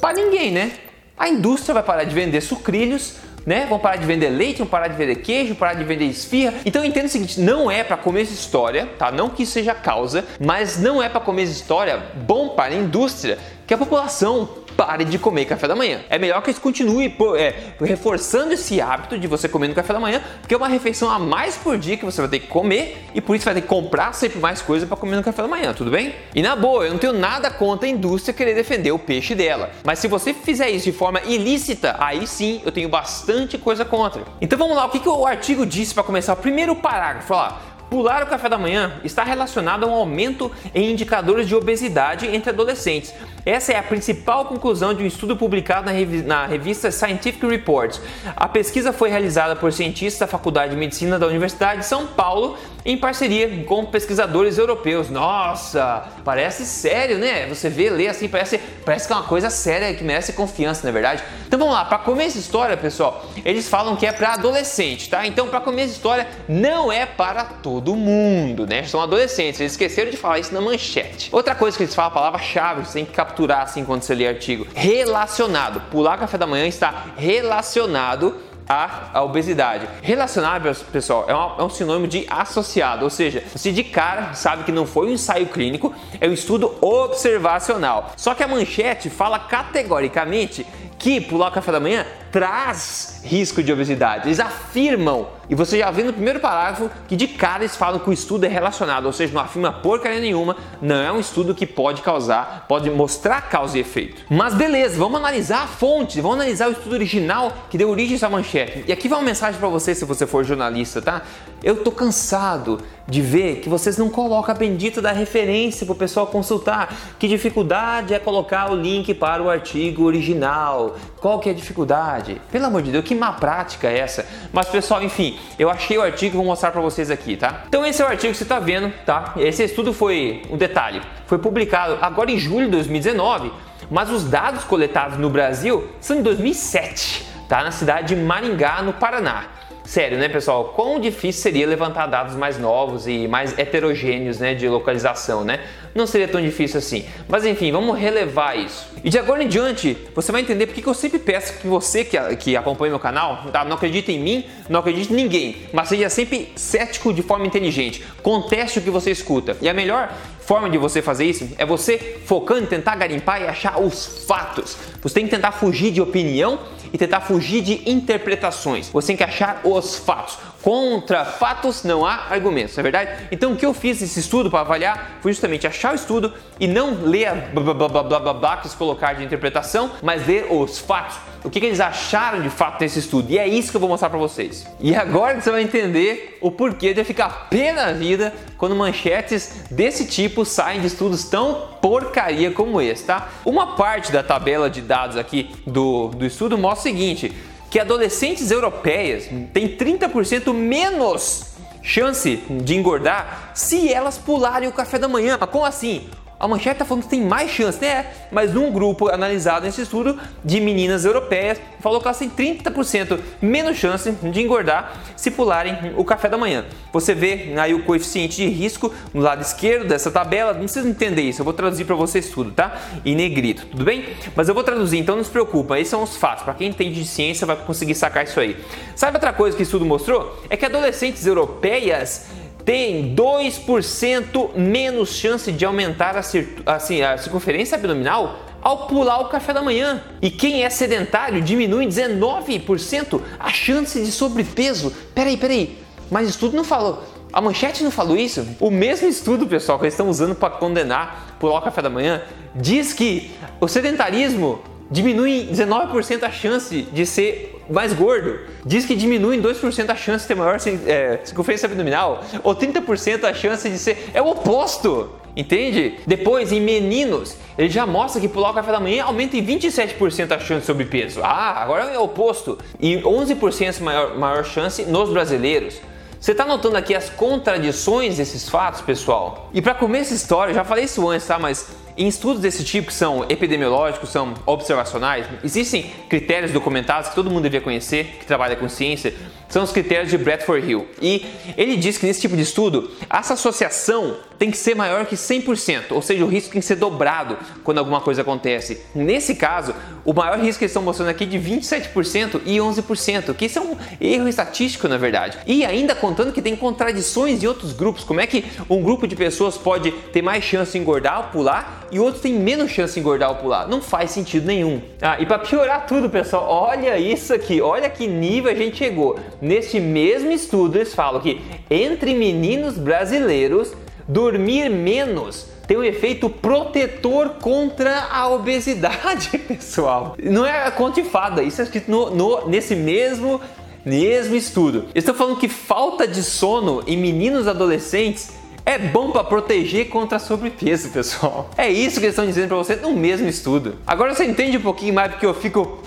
Para 0.00 0.14
ninguém, 0.14 0.50
né? 0.50 0.72
A 1.16 1.28
indústria 1.28 1.74
vai 1.74 1.82
parar 1.82 2.04
de 2.04 2.14
vender 2.14 2.40
sucrilhos, 2.40 3.16
né? 3.48 3.64
Vão 3.66 3.78
parar 3.78 3.96
de 3.96 4.04
vender 4.04 4.28
leite, 4.28 4.58
vão 4.58 4.66
parar 4.66 4.88
de 4.88 4.94
vender 4.94 5.16
queijo, 5.16 5.54
parar 5.54 5.72
de 5.72 5.82
vender 5.82 6.04
esfirra. 6.04 6.52
Então 6.66 6.84
entenda 6.84 7.06
o 7.06 7.08
seguinte, 7.08 7.40
não 7.40 7.70
é 7.70 7.82
para 7.82 7.96
comer 7.96 8.20
essa 8.20 8.34
história, 8.34 8.86
tá? 8.98 9.10
Não 9.10 9.30
que 9.30 9.44
isso 9.44 9.52
seja 9.52 9.74
causa, 9.74 10.22
mas 10.38 10.78
não 10.78 11.02
é 11.02 11.08
para 11.08 11.18
comer 11.18 11.44
essa 11.44 11.52
história 11.52 11.98
bom 12.26 12.50
para 12.50 12.74
a 12.74 12.76
indústria 12.76 13.38
que 13.68 13.74
a 13.74 13.78
população 13.78 14.48
pare 14.74 15.04
de 15.04 15.18
comer 15.18 15.44
café 15.44 15.68
da 15.68 15.76
manhã. 15.76 16.00
É 16.08 16.18
melhor 16.18 16.40
que 16.40 16.48
eles 16.48 16.58
continue 16.58 17.14
é, 17.36 17.54
reforçando 17.78 18.54
esse 18.54 18.80
hábito 18.80 19.18
de 19.18 19.26
você 19.26 19.46
comer 19.46 19.68
no 19.68 19.74
café 19.74 19.92
da 19.92 20.00
manhã, 20.00 20.22
porque 20.40 20.54
é 20.54 20.56
uma 20.56 20.68
refeição 20.68 21.10
a 21.10 21.18
mais 21.18 21.56
por 21.56 21.76
dia 21.76 21.96
que 21.96 22.04
você 22.04 22.18
vai 22.22 22.30
ter 22.30 22.38
que 22.38 22.46
comer 22.46 22.96
e 23.14 23.20
por 23.20 23.36
isso 23.36 23.44
vai 23.44 23.52
ter 23.52 23.60
que 23.60 23.66
comprar 23.66 24.14
sempre 24.14 24.38
mais 24.38 24.62
coisa 24.62 24.86
para 24.86 24.96
comer 24.96 25.16
no 25.16 25.22
café 25.22 25.42
da 25.42 25.48
manhã, 25.48 25.74
tudo 25.74 25.90
bem? 25.90 26.14
E 26.34 26.40
na 26.40 26.56
boa, 26.56 26.86
eu 26.86 26.92
não 26.92 26.98
tenho 26.98 27.12
nada 27.12 27.50
contra 27.50 27.86
a 27.86 27.90
indústria 27.90 28.32
querer 28.32 28.54
defender 28.54 28.90
o 28.90 28.98
peixe 28.98 29.34
dela, 29.34 29.70
mas 29.84 29.98
se 29.98 30.08
você 30.08 30.32
fizer 30.32 30.70
isso 30.70 30.86
de 30.86 30.92
forma 30.92 31.20
ilícita, 31.20 31.96
aí 31.98 32.26
sim 32.26 32.62
eu 32.64 32.72
tenho 32.72 32.88
bastante 32.88 33.58
coisa 33.58 33.84
contra. 33.84 34.22
Então 34.40 34.58
vamos 34.58 34.76
lá, 34.76 34.86
o 34.86 34.90
que, 34.90 35.00
que 35.00 35.08
o 35.08 35.26
artigo 35.26 35.66
disse 35.66 35.92
para 35.92 36.04
começar? 36.04 36.32
O 36.32 36.36
primeiro 36.36 36.74
parágrafo, 36.74 37.34
lá. 37.34 37.60
Pular 37.90 38.22
o 38.22 38.26
café 38.26 38.50
da 38.50 38.58
manhã 38.58 39.00
está 39.02 39.24
relacionado 39.24 39.84
a 39.84 39.86
um 39.86 39.94
aumento 39.94 40.52
em 40.74 40.90
indicadores 40.90 41.48
de 41.48 41.54
obesidade 41.54 42.26
entre 42.26 42.50
adolescentes. 42.50 43.14
Essa 43.46 43.72
é 43.72 43.78
a 43.78 43.82
principal 43.82 44.44
conclusão 44.44 44.92
de 44.92 45.02
um 45.02 45.06
estudo 45.06 45.34
publicado 45.34 45.90
na 46.26 46.46
revista 46.46 46.90
Scientific 46.90 47.46
Reports. 47.46 47.98
A 48.36 48.46
pesquisa 48.46 48.92
foi 48.92 49.08
realizada 49.08 49.56
por 49.56 49.72
cientistas 49.72 50.20
da 50.20 50.26
Faculdade 50.26 50.72
de 50.72 50.76
Medicina 50.76 51.18
da 51.18 51.26
Universidade 51.26 51.80
de 51.80 51.86
São 51.86 52.06
Paulo 52.06 52.58
em 52.84 52.96
parceria 52.96 53.64
com 53.64 53.84
pesquisadores 53.84 54.58
europeus. 54.58 55.10
Nossa, 55.10 56.08
parece 56.24 56.64
sério, 56.64 57.18
né? 57.18 57.46
Você 57.46 57.68
vê, 57.68 57.90
lê 57.90 58.08
assim, 58.08 58.28
parece, 58.28 58.58
parece 58.84 59.06
que 59.06 59.12
é 59.12 59.16
uma 59.16 59.24
coisa 59.24 59.50
séria 59.50 59.92
que 59.94 60.04
merece 60.04 60.32
confiança, 60.32 60.82
não 60.82 60.90
é 60.90 60.92
verdade? 60.92 61.22
Então 61.46 61.58
vamos 61.58 61.74
lá, 61.74 61.84
para 61.84 61.98
comer 61.98 62.24
essa 62.24 62.38
história, 62.38 62.76
pessoal, 62.76 63.24
eles 63.44 63.68
falam 63.68 63.96
que 63.96 64.06
é 64.06 64.12
para 64.12 64.34
adolescente, 64.34 65.08
tá? 65.08 65.26
Então 65.26 65.48
para 65.48 65.60
comer 65.60 65.82
essa 65.82 65.92
história 65.92 66.26
não 66.48 66.92
é 66.92 67.06
para 67.06 67.44
todo 67.44 67.94
mundo, 67.94 68.66
né? 68.66 68.84
São 68.84 69.00
adolescentes, 69.00 69.60
eles 69.60 69.72
esqueceram 69.72 70.10
de 70.10 70.16
falar 70.16 70.38
isso 70.38 70.52
na 70.54 70.60
manchete. 70.60 71.28
Outra 71.32 71.54
coisa 71.54 71.76
que 71.76 71.82
eles 71.82 71.94
falam, 71.94 72.10
a 72.10 72.14
palavra-chave, 72.14 72.84
você 72.84 72.94
tem 72.94 73.04
que 73.04 73.12
capturar 73.12 73.62
assim 73.62 73.84
quando 73.84 74.02
você 74.02 74.14
lê 74.14 74.26
artigo. 74.26 74.66
Relacionado. 74.74 75.80
Pular 75.90 76.18
café 76.18 76.38
da 76.38 76.46
manhã 76.46 76.66
está 76.66 77.06
relacionado 77.16 78.47
à, 78.68 79.22
obesidade. 79.22 79.88
Relacionado, 80.02 80.72
pessoal, 80.92 81.24
é, 81.28 81.34
uma, 81.34 81.56
é, 81.58 81.62
um 81.62 81.70
sinônimo 81.70 82.06
de 82.06 82.26
associado, 82.28 83.04
ou 83.04 83.10
seja, 83.10 83.42
você 83.54 83.72
de 83.72 83.82
cara 83.82 84.34
sabe 84.34 84.64
que 84.64 84.72
não 84.72 84.86
foi 84.86 85.08
um 85.08 85.12
ensaio 85.12 85.46
clínico, 85.46 85.94
é 86.20 86.28
um 86.28 86.32
estudo 86.32 86.76
observacional. 86.80 88.12
Só 88.16 88.34
que 88.34 88.42
a 88.42 88.48
manchete 88.48 89.08
fala 89.08 89.38
categoricamente 89.38 90.66
que 90.98 91.20
pular 91.20 91.48
o 91.48 91.52
café 91.52 91.72
da 91.72 91.80
manhã 91.80 92.04
traz 92.30 93.22
risco 93.24 93.62
de 93.62 93.72
obesidade. 93.72 94.28
Eles 94.28 94.40
afirmam, 94.40 95.28
e 95.48 95.54
você 95.54 95.78
já 95.78 95.90
vê 95.90 96.02
no 96.02 96.12
primeiro 96.12 96.40
parágrafo, 96.40 96.90
que 97.06 97.16
de 97.16 97.26
cara 97.26 97.62
eles 97.62 97.76
falam 97.76 97.98
que 97.98 98.10
o 98.10 98.12
estudo 98.12 98.44
é 98.44 98.48
relacionado, 98.48 99.06
ou 99.06 99.12
seja, 99.12 99.32
não 99.32 99.40
afirma 99.40 99.72
porcaria 99.72 100.20
nenhuma, 100.20 100.56
não 100.80 100.96
é 100.96 101.10
um 101.10 101.18
estudo 101.18 101.54
que 101.54 101.66
pode 101.66 102.02
causar, 102.02 102.66
pode 102.68 102.90
mostrar 102.90 103.48
causa 103.48 103.78
e 103.78 103.80
efeito. 103.80 104.22
Mas 104.28 104.54
beleza, 104.54 104.98
vamos 104.98 105.18
analisar 105.18 105.62
a 105.62 105.66
fonte, 105.66 106.20
vamos 106.20 106.38
analisar 106.38 106.68
o 106.68 106.72
estudo 106.72 106.92
original 106.92 107.52
que 107.70 107.78
deu 107.78 107.88
origem 107.88 108.14
a 108.14 108.16
essa 108.16 108.28
manchete. 108.28 108.84
E 108.86 108.92
aqui 108.92 109.08
vai 109.08 109.18
uma 109.18 109.24
mensagem 109.24 109.58
para 109.58 109.68
você 109.68 109.94
se 109.94 110.04
você 110.04 110.26
for 110.26 110.44
jornalista, 110.44 111.00
tá? 111.00 111.22
Eu 111.62 111.82
tô 111.82 111.90
cansado 111.90 112.80
de 113.08 113.22
ver 113.22 113.56
que 113.56 113.70
vocês 113.70 113.96
não 113.96 114.10
colocam 114.10 114.54
a 114.54 114.58
bendita 114.58 115.00
da 115.00 115.12
referência 115.12 115.86
para 115.86 115.94
o 115.94 115.96
pessoal 115.96 116.26
consultar. 116.26 116.94
Que 117.18 117.26
dificuldade 117.26 118.12
é 118.12 118.18
colocar 118.18 118.70
o 118.70 118.76
link 118.76 119.14
para 119.14 119.42
o 119.42 119.48
artigo 119.48 120.04
original? 120.04 120.96
Qual 121.18 121.40
que 121.40 121.48
é 121.48 121.52
a 121.52 121.54
dificuldade? 121.54 122.40
Pelo 122.52 122.66
amor 122.66 122.82
de 122.82 122.92
Deus, 122.92 123.04
que 123.04 123.14
má 123.14 123.32
prática 123.32 123.88
é 123.88 123.98
essa? 123.98 124.26
Mas 124.52 124.68
pessoal, 124.68 125.02
enfim, 125.02 125.37
eu 125.58 125.70
achei 125.70 125.98
o 125.98 126.02
artigo 126.02 126.34
e 126.34 126.36
vou 126.36 126.44
mostrar 126.44 126.70
para 126.70 126.80
vocês 126.80 127.10
aqui, 127.10 127.36
tá? 127.36 127.64
Então 127.68 127.84
esse 127.84 128.00
é 128.00 128.04
o 128.04 128.08
artigo 128.08 128.32
que 128.32 128.38
você 128.38 128.44
está 128.44 128.58
vendo, 128.58 128.92
tá? 129.04 129.34
Esse 129.36 129.64
estudo 129.64 129.92
foi, 129.92 130.42
um 130.50 130.56
detalhe, 130.56 131.02
foi 131.26 131.38
publicado 131.38 131.98
agora 132.00 132.30
em 132.30 132.38
julho 132.38 132.66
de 132.66 132.72
2019, 132.72 133.52
mas 133.90 134.10
os 134.10 134.24
dados 134.24 134.64
coletados 134.64 135.18
no 135.18 135.30
Brasil 135.30 135.88
são 136.00 136.16
de 136.16 136.22
2007, 136.22 137.26
tá? 137.48 137.62
Na 137.62 137.70
cidade 137.70 138.14
de 138.14 138.20
Maringá, 138.20 138.82
no 138.82 138.92
Paraná. 138.92 139.57
Sério, 139.88 140.18
né, 140.18 140.28
pessoal? 140.28 140.74
Quão 140.76 141.00
difícil 141.00 141.40
seria 141.40 141.66
levantar 141.66 142.06
dados 142.08 142.36
mais 142.36 142.58
novos 142.58 143.06
e 143.06 143.26
mais 143.26 143.58
heterogêneos, 143.58 144.38
né, 144.38 144.52
de 144.52 144.68
localização, 144.68 145.42
né? 145.44 145.60
Não 145.94 146.06
seria 146.06 146.28
tão 146.28 146.42
difícil 146.42 146.76
assim. 146.76 147.06
Mas 147.26 147.46
enfim, 147.46 147.72
vamos 147.72 147.98
relevar 147.98 148.54
isso. 148.58 148.86
E 149.02 149.08
de 149.08 149.18
agora 149.18 149.42
em 149.42 149.48
diante, 149.48 149.96
você 150.14 150.30
vai 150.30 150.42
entender 150.42 150.66
porque 150.66 150.82
que 150.82 150.86
eu 150.86 150.92
sempre 150.92 151.18
peço 151.18 151.54
que 151.54 151.66
você 151.66 152.04
que, 152.04 152.18
que 152.36 152.54
acompanha 152.54 152.90
meu 152.90 153.00
canal, 153.00 153.44
tá? 153.50 153.64
não 153.64 153.76
acredita 153.76 154.12
em 154.12 154.20
mim, 154.20 154.44
não 154.68 154.80
acredite 154.80 155.10
em 155.10 155.16
ninguém, 155.16 155.56
mas 155.72 155.88
seja 155.88 156.10
sempre 156.10 156.52
cético 156.54 157.10
de 157.10 157.22
forma 157.22 157.46
inteligente. 157.46 158.04
Conteste 158.22 158.80
o 158.80 158.82
que 158.82 158.90
você 158.90 159.10
escuta. 159.10 159.56
E 159.58 159.70
a 159.70 159.72
melhor 159.72 160.12
forma 160.40 160.68
de 160.68 160.76
você 160.76 161.00
fazer 161.00 161.24
isso 161.24 161.48
é 161.56 161.64
você 161.64 162.18
focando 162.26 162.66
tentar 162.66 162.96
garimpar 162.96 163.40
e 163.40 163.46
achar 163.46 163.80
os 163.80 164.26
fatos. 164.26 164.76
Você 165.02 165.14
tem 165.14 165.24
que 165.24 165.30
tentar 165.30 165.52
fugir 165.52 165.90
de 165.92 166.00
opinião 166.00 166.58
e 166.92 166.98
tentar 166.98 167.20
fugir 167.20 167.62
de 167.62 167.90
interpretações. 167.90 168.88
Você 168.90 169.08
tem 169.08 169.16
que 169.16 169.24
achar 169.24 169.60
os 169.64 169.96
fatos. 169.96 170.38
contra 170.62 171.24
fatos 171.24 171.84
não 171.84 172.04
há 172.04 172.26
argumentos, 172.30 172.76
não 172.76 172.80
é 172.80 172.82
verdade? 172.82 173.28
Então 173.30 173.52
o 173.52 173.56
que 173.56 173.64
eu 173.64 173.72
fiz 173.72 174.00
nesse 174.00 174.20
estudo 174.20 174.50
para 174.50 174.60
avaliar 174.60 175.18
foi 175.20 175.32
justamente 175.32 175.66
achar 175.66 175.92
o 175.92 175.94
estudo 175.94 176.32
e 176.58 176.66
não 176.66 176.94
ler 177.02 177.26
a 177.26 177.34
blá 177.34 177.62
blá 177.62 177.88
blá 177.88 178.02
blá 178.02 178.20
blá, 178.20 178.34
blá 178.34 178.56
que 178.56 178.66
eles 178.66 178.74
colocaram 178.74 179.18
de 179.18 179.24
interpretação, 179.24 179.92
mas 180.02 180.26
ler 180.26 180.46
os 180.50 180.78
fatos. 180.78 181.16
O 181.44 181.50
que, 181.50 181.60
que 181.60 181.66
eles 181.66 181.80
acharam 181.80 182.42
de 182.42 182.50
fato 182.50 182.80
nesse 182.80 182.98
estudo. 182.98 183.30
E 183.30 183.38
é 183.38 183.46
isso 183.46 183.70
que 183.70 183.76
eu 183.76 183.80
vou 183.80 183.88
mostrar 183.88 184.10
para 184.10 184.18
vocês. 184.18 184.66
E 184.80 184.94
agora 184.94 185.40
você 185.40 185.50
vai 185.50 185.62
entender 185.62 186.38
o 186.40 186.50
porquê 186.50 186.92
de 186.92 187.04
ficar 187.04 187.48
pé 187.48 187.72
na 187.72 187.92
vida 187.92 188.34
quando 188.56 188.74
manchetes 188.74 189.64
desse 189.70 190.06
tipo 190.06 190.44
saem 190.44 190.80
de 190.80 190.88
estudos 190.88 191.24
tão 191.24 191.68
porcaria 191.80 192.50
como 192.50 192.80
esse, 192.80 193.04
tá? 193.04 193.28
Uma 193.44 193.76
parte 193.76 194.10
da 194.10 194.22
tabela 194.22 194.68
de 194.68 194.80
dados 194.80 195.16
aqui 195.16 195.50
do, 195.66 196.08
do 196.08 196.26
estudo 196.26 196.58
mostra 196.58 196.90
o 196.90 196.94
seguinte, 196.94 197.32
que 197.70 197.78
adolescentes 197.78 198.50
europeias 198.50 199.28
têm 199.52 199.76
30% 199.76 200.52
menos 200.52 201.56
chance 201.82 202.36
de 202.36 202.76
engordar 202.76 203.52
se 203.54 203.92
elas 203.92 204.18
pularem 204.18 204.68
o 204.68 204.72
café 204.72 204.98
da 204.98 205.08
manhã. 205.08 205.36
Mas 205.40 205.50
como 205.50 205.64
assim? 205.64 206.08
A 206.40 206.46
manchete 206.46 206.74
está 206.74 206.84
falando 206.84 207.02
que 207.02 207.08
tem 207.08 207.20
mais 207.20 207.50
chance, 207.50 207.80
né? 207.80 208.06
Mas 208.30 208.54
um 208.54 208.70
grupo 208.70 209.08
analisado 209.08 209.66
nesse 209.66 209.82
estudo 209.82 210.16
de 210.44 210.60
meninas 210.60 211.04
europeias 211.04 211.60
falou 211.80 212.00
que 212.00 212.06
elas 212.06 212.18
têm 212.18 212.30
30% 212.30 213.18
menos 213.42 213.76
chance 213.76 214.10
de 214.12 214.40
engordar 214.40 215.00
se 215.16 215.32
pularem 215.32 215.94
o 215.96 216.04
café 216.04 216.28
da 216.28 216.38
manhã. 216.38 216.64
Você 216.92 217.12
vê 217.12 217.54
aí 217.58 217.74
o 217.74 217.82
coeficiente 217.82 218.36
de 218.36 218.48
risco 218.48 218.94
no 219.12 219.20
lado 219.20 219.42
esquerdo 219.42 219.88
dessa 219.88 220.12
tabela, 220.12 220.52
não 220.52 220.62
precisa 220.62 220.88
entender 220.88 221.22
isso, 221.22 221.40
eu 221.40 221.44
vou 221.44 221.52
traduzir 221.52 221.84
para 221.84 221.96
vocês 221.96 222.30
tudo, 222.30 222.52
tá? 222.52 222.78
Em 223.04 223.16
negrito, 223.16 223.66
tudo 223.66 223.84
bem? 223.84 224.04
Mas 224.36 224.48
eu 224.48 224.54
vou 224.54 224.62
traduzir, 224.62 224.98
então 224.98 225.16
não 225.16 225.24
se 225.24 225.30
preocupa, 225.30 225.76
esses 225.78 225.90
são 225.90 226.04
os 226.04 226.16
fatos. 226.16 226.44
Para 226.44 226.54
quem 226.54 226.68
entende 226.68 227.02
de 227.02 227.08
ciência 227.08 227.46
vai 227.46 227.56
conseguir 227.56 227.96
sacar 227.96 228.24
isso 228.24 228.38
aí. 228.38 228.56
Sabe 228.94 229.16
outra 229.16 229.32
coisa 229.32 229.56
que 229.56 229.62
o 229.62 229.64
estudo 229.64 229.84
mostrou? 229.84 230.40
É 230.48 230.56
que 230.56 230.64
adolescentes 230.64 231.26
europeias 231.26 232.26
tem 232.68 233.14
2% 233.14 234.54
menos 234.54 235.14
chance 235.14 235.50
de 235.50 235.64
aumentar 235.64 236.14
a, 236.14 236.74
assim, 236.74 237.00
a 237.00 237.16
circunferência 237.16 237.76
abdominal 237.76 238.40
ao 238.60 238.86
pular 238.86 239.20
o 239.20 239.30
café 239.30 239.54
da 239.54 239.62
manhã. 239.62 240.02
E 240.20 240.30
quem 240.30 240.64
é 240.64 240.68
sedentário 240.68 241.40
diminui 241.40 241.86
19% 241.86 243.22
a 243.40 243.48
chance 243.48 243.98
de 243.98 244.12
sobrepeso. 244.12 244.92
Peraí, 245.14 245.38
peraí, 245.38 245.78
mas 246.10 246.26
o 246.26 246.30
estudo 246.30 246.54
não 246.58 246.62
falou. 246.62 247.02
A 247.32 247.40
manchete 247.40 247.82
não 247.82 247.90
falou 247.90 248.18
isso? 248.18 248.46
O 248.60 248.70
mesmo 248.70 249.08
estudo, 249.08 249.46
pessoal, 249.46 249.78
que 249.78 249.84
eles 249.86 249.94
estão 249.94 250.10
usando 250.10 250.34
para 250.34 250.50
condenar 250.50 251.38
pular 251.40 251.60
o 251.60 251.62
café 251.62 251.80
da 251.80 251.88
manhã, 251.88 252.20
diz 252.54 252.92
que 252.92 253.30
o 253.62 253.66
sedentarismo 253.66 254.60
diminui 254.90 255.48
19% 255.50 256.22
a 256.22 256.30
chance 256.30 256.82
de 256.82 257.06
ser 257.06 257.62
mais 257.68 257.92
gordo. 257.92 258.38
Diz 258.64 258.84
que 258.84 258.96
diminui 258.96 259.36
em 259.36 259.42
2% 259.42 259.90
a 259.90 259.96
chance 259.96 260.22
de 260.22 260.28
ter 260.28 260.34
maior 260.34 260.58
é, 260.86 261.20
circunferência 261.24 261.66
abdominal, 261.66 262.24
ou 262.42 262.54
30% 262.54 263.24
a 263.24 263.34
chance 263.34 263.68
de 263.68 263.78
ser. 263.78 264.10
É 264.14 264.22
o 264.22 264.28
oposto! 264.28 265.10
Entende? 265.36 266.00
Depois, 266.04 266.50
em 266.50 266.60
meninos, 266.60 267.36
ele 267.56 267.68
já 267.68 267.86
mostra 267.86 268.20
que 268.20 268.26
pular 268.26 268.50
o 268.50 268.54
café 268.54 268.72
da 268.72 268.80
manhã 268.80 269.04
aumenta 269.04 269.36
em 269.36 269.46
27% 269.46 270.32
a 270.32 270.38
chance 270.40 270.62
de 270.62 270.66
sobrepeso. 270.66 271.20
Ah, 271.22 271.62
agora 271.62 271.84
é 271.84 271.98
o 271.98 272.02
oposto. 272.02 272.58
E 272.80 272.96
11% 272.96 273.80
maior, 273.80 274.18
maior 274.18 274.44
chance 274.44 274.82
nos 274.86 275.10
brasileiros. 275.10 275.80
Você 276.18 276.32
está 276.32 276.44
notando 276.44 276.76
aqui 276.76 276.92
as 276.92 277.08
contradições 277.08 278.16
desses 278.16 278.48
fatos, 278.48 278.80
pessoal? 278.80 279.48
E 279.54 279.62
para 279.62 279.74
comer 279.74 280.00
essa 280.00 280.14
história, 280.14 280.50
eu 280.50 280.56
já 280.56 280.64
falei 280.64 280.84
isso 280.84 281.08
antes, 281.08 281.24
tá? 281.24 281.38
Mas 281.38 281.68
em 281.98 282.06
estudos 282.06 282.40
desse 282.40 282.62
tipo, 282.62 282.86
que 282.86 282.94
são 282.94 283.26
epidemiológicos, 283.28 284.10
são 284.10 284.34
observacionais, 284.46 285.26
existem 285.42 285.90
critérios 286.08 286.52
documentados 286.52 287.08
que 287.08 287.14
todo 287.16 287.28
mundo 287.28 287.42
devia 287.42 287.60
conhecer, 287.60 288.16
que 288.20 288.24
trabalha 288.24 288.54
com 288.54 288.68
ciência, 288.68 289.12
são 289.48 289.62
os 289.62 289.72
critérios 289.72 290.10
de 290.10 290.18
Bradford 290.18 290.68
Hill. 290.68 290.86
E 291.00 291.26
ele 291.56 291.76
diz 291.76 291.98
que 291.98 292.06
nesse 292.06 292.20
tipo 292.20 292.36
de 292.36 292.42
estudo, 292.42 292.90
essa 293.10 293.34
associação 293.34 294.16
tem 294.38 294.50
que 294.50 294.56
ser 294.56 294.76
maior 294.76 295.04
que 295.04 295.16
100%, 295.16 295.90
ou 295.90 296.00
seja, 296.00 296.24
o 296.24 296.28
risco 296.28 296.52
tem 296.52 296.60
que 296.60 296.66
ser 296.66 296.76
dobrado 296.76 297.36
quando 297.64 297.78
alguma 297.78 298.00
coisa 298.00 298.22
acontece. 298.22 298.80
Nesse 298.94 299.34
caso, 299.34 299.74
o 300.04 300.12
maior 300.12 300.38
risco 300.38 300.60
que 300.60 300.64
eles 300.64 300.70
estão 300.70 300.82
mostrando 300.82 301.08
aqui 301.08 301.24
é 301.24 301.26
de 301.26 301.38
27% 301.38 302.40
e 302.46 302.58
11%, 302.58 303.34
que 303.34 303.46
isso 303.46 303.58
é 303.58 303.62
um 303.62 303.76
erro 304.00 304.28
estatístico 304.28 304.86
na 304.86 304.96
verdade. 304.96 305.38
E 305.46 305.64
ainda 305.64 305.94
contando 305.94 306.32
que 306.32 306.40
tem 306.40 306.54
contradições 306.54 307.42
em 307.42 307.46
outros 307.46 307.72
grupos, 307.72 308.04
como 308.04 308.20
é 308.20 308.26
que 308.26 308.44
um 308.70 308.80
grupo 308.80 309.08
de 309.08 309.16
pessoas 309.16 309.58
pode 309.58 309.90
ter 309.90 310.22
mais 310.22 310.44
chance 310.44 310.72
de 310.72 310.78
engordar 310.78 311.18
ou 311.18 311.24
pular 311.24 311.88
e 311.90 311.98
outro 311.98 312.20
tem 312.20 312.34
menos 312.34 312.70
chance 312.70 312.94
de 312.94 313.00
engordar 313.00 313.30
ou 313.30 313.36
pular? 313.36 313.66
Não 313.66 313.82
faz 313.82 314.12
sentido 314.12 314.46
nenhum. 314.46 314.80
Ah, 315.02 315.16
e 315.18 315.26
para 315.26 315.40
piorar 315.40 315.86
tudo, 315.86 316.08
pessoal, 316.08 316.46
olha 316.48 316.96
isso 316.96 317.34
aqui, 317.34 317.60
olha 317.60 317.90
que 317.90 318.06
nível 318.06 318.52
a 318.52 318.54
gente 318.54 318.76
chegou. 318.76 319.18
Neste 319.40 319.78
mesmo 319.78 320.30
estudo 320.30 320.78
eles 320.78 320.94
falam 320.94 321.20
que 321.20 321.40
entre 321.70 322.14
meninos 322.14 322.76
brasileiros 322.76 323.72
dormir 324.06 324.68
menos 324.70 325.46
tem 325.66 325.76
um 325.76 325.84
efeito 325.84 326.30
protetor 326.30 327.34
contra 327.42 328.04
a 328.10 328.26
obesidade, 328.30 329.36
pessoal. 329.46 330.16
Não 330.18 330.46
é 330.46 330.70
conta 330.70 331.02
de 331.02 331.08
fada, 331.08 331.42
isso 331.42 331.60
é 331.60 331.64
escrito 331.64 331.90
no, 331.90 332.10
no, 332.10 332.48
nesse 332.48 332.74
mesmo, 332.74 333.38
mesmo 333.84 334.34
estudo. 334.34 334.86
Estão 334.94 335.14
falando 335.14 335.36
que 335.36 335.46
falta 335.46 336.08
de 336.08 336.22
sono 336.22 336.82
em 336.86 336.96
meninos 336.96 337.46
adolescentes 337.46 338.30
é 338.64 338.78
bom 338.78 339.10
para 339.10 339.24
proteger 339.24 339.88
contra 339.88 340.18
sobrepeso, 340.18 340.88
pessoal. 340.92 341.50
É 341.56 341.70
isso 341.70 342.00
que 342.00 342.06
eles 342.06 342.14
estão 342.14 342.26
dizendo 342.26 342.48
para 342.48 342.56
você 342.56 342.76
no 342.76 342.92
mesmo 342.92 343.28
estudo. 343.28 343.76
Agora 343.86 344.14
você 344.14 344.24
entende 344.24 344.56
um 344.56 344.62
pouquinho 344.62 344.94
mais 344.94 345.12
porque 345.12 345.26
eu 345.26 345.34
fico 345.34 345.82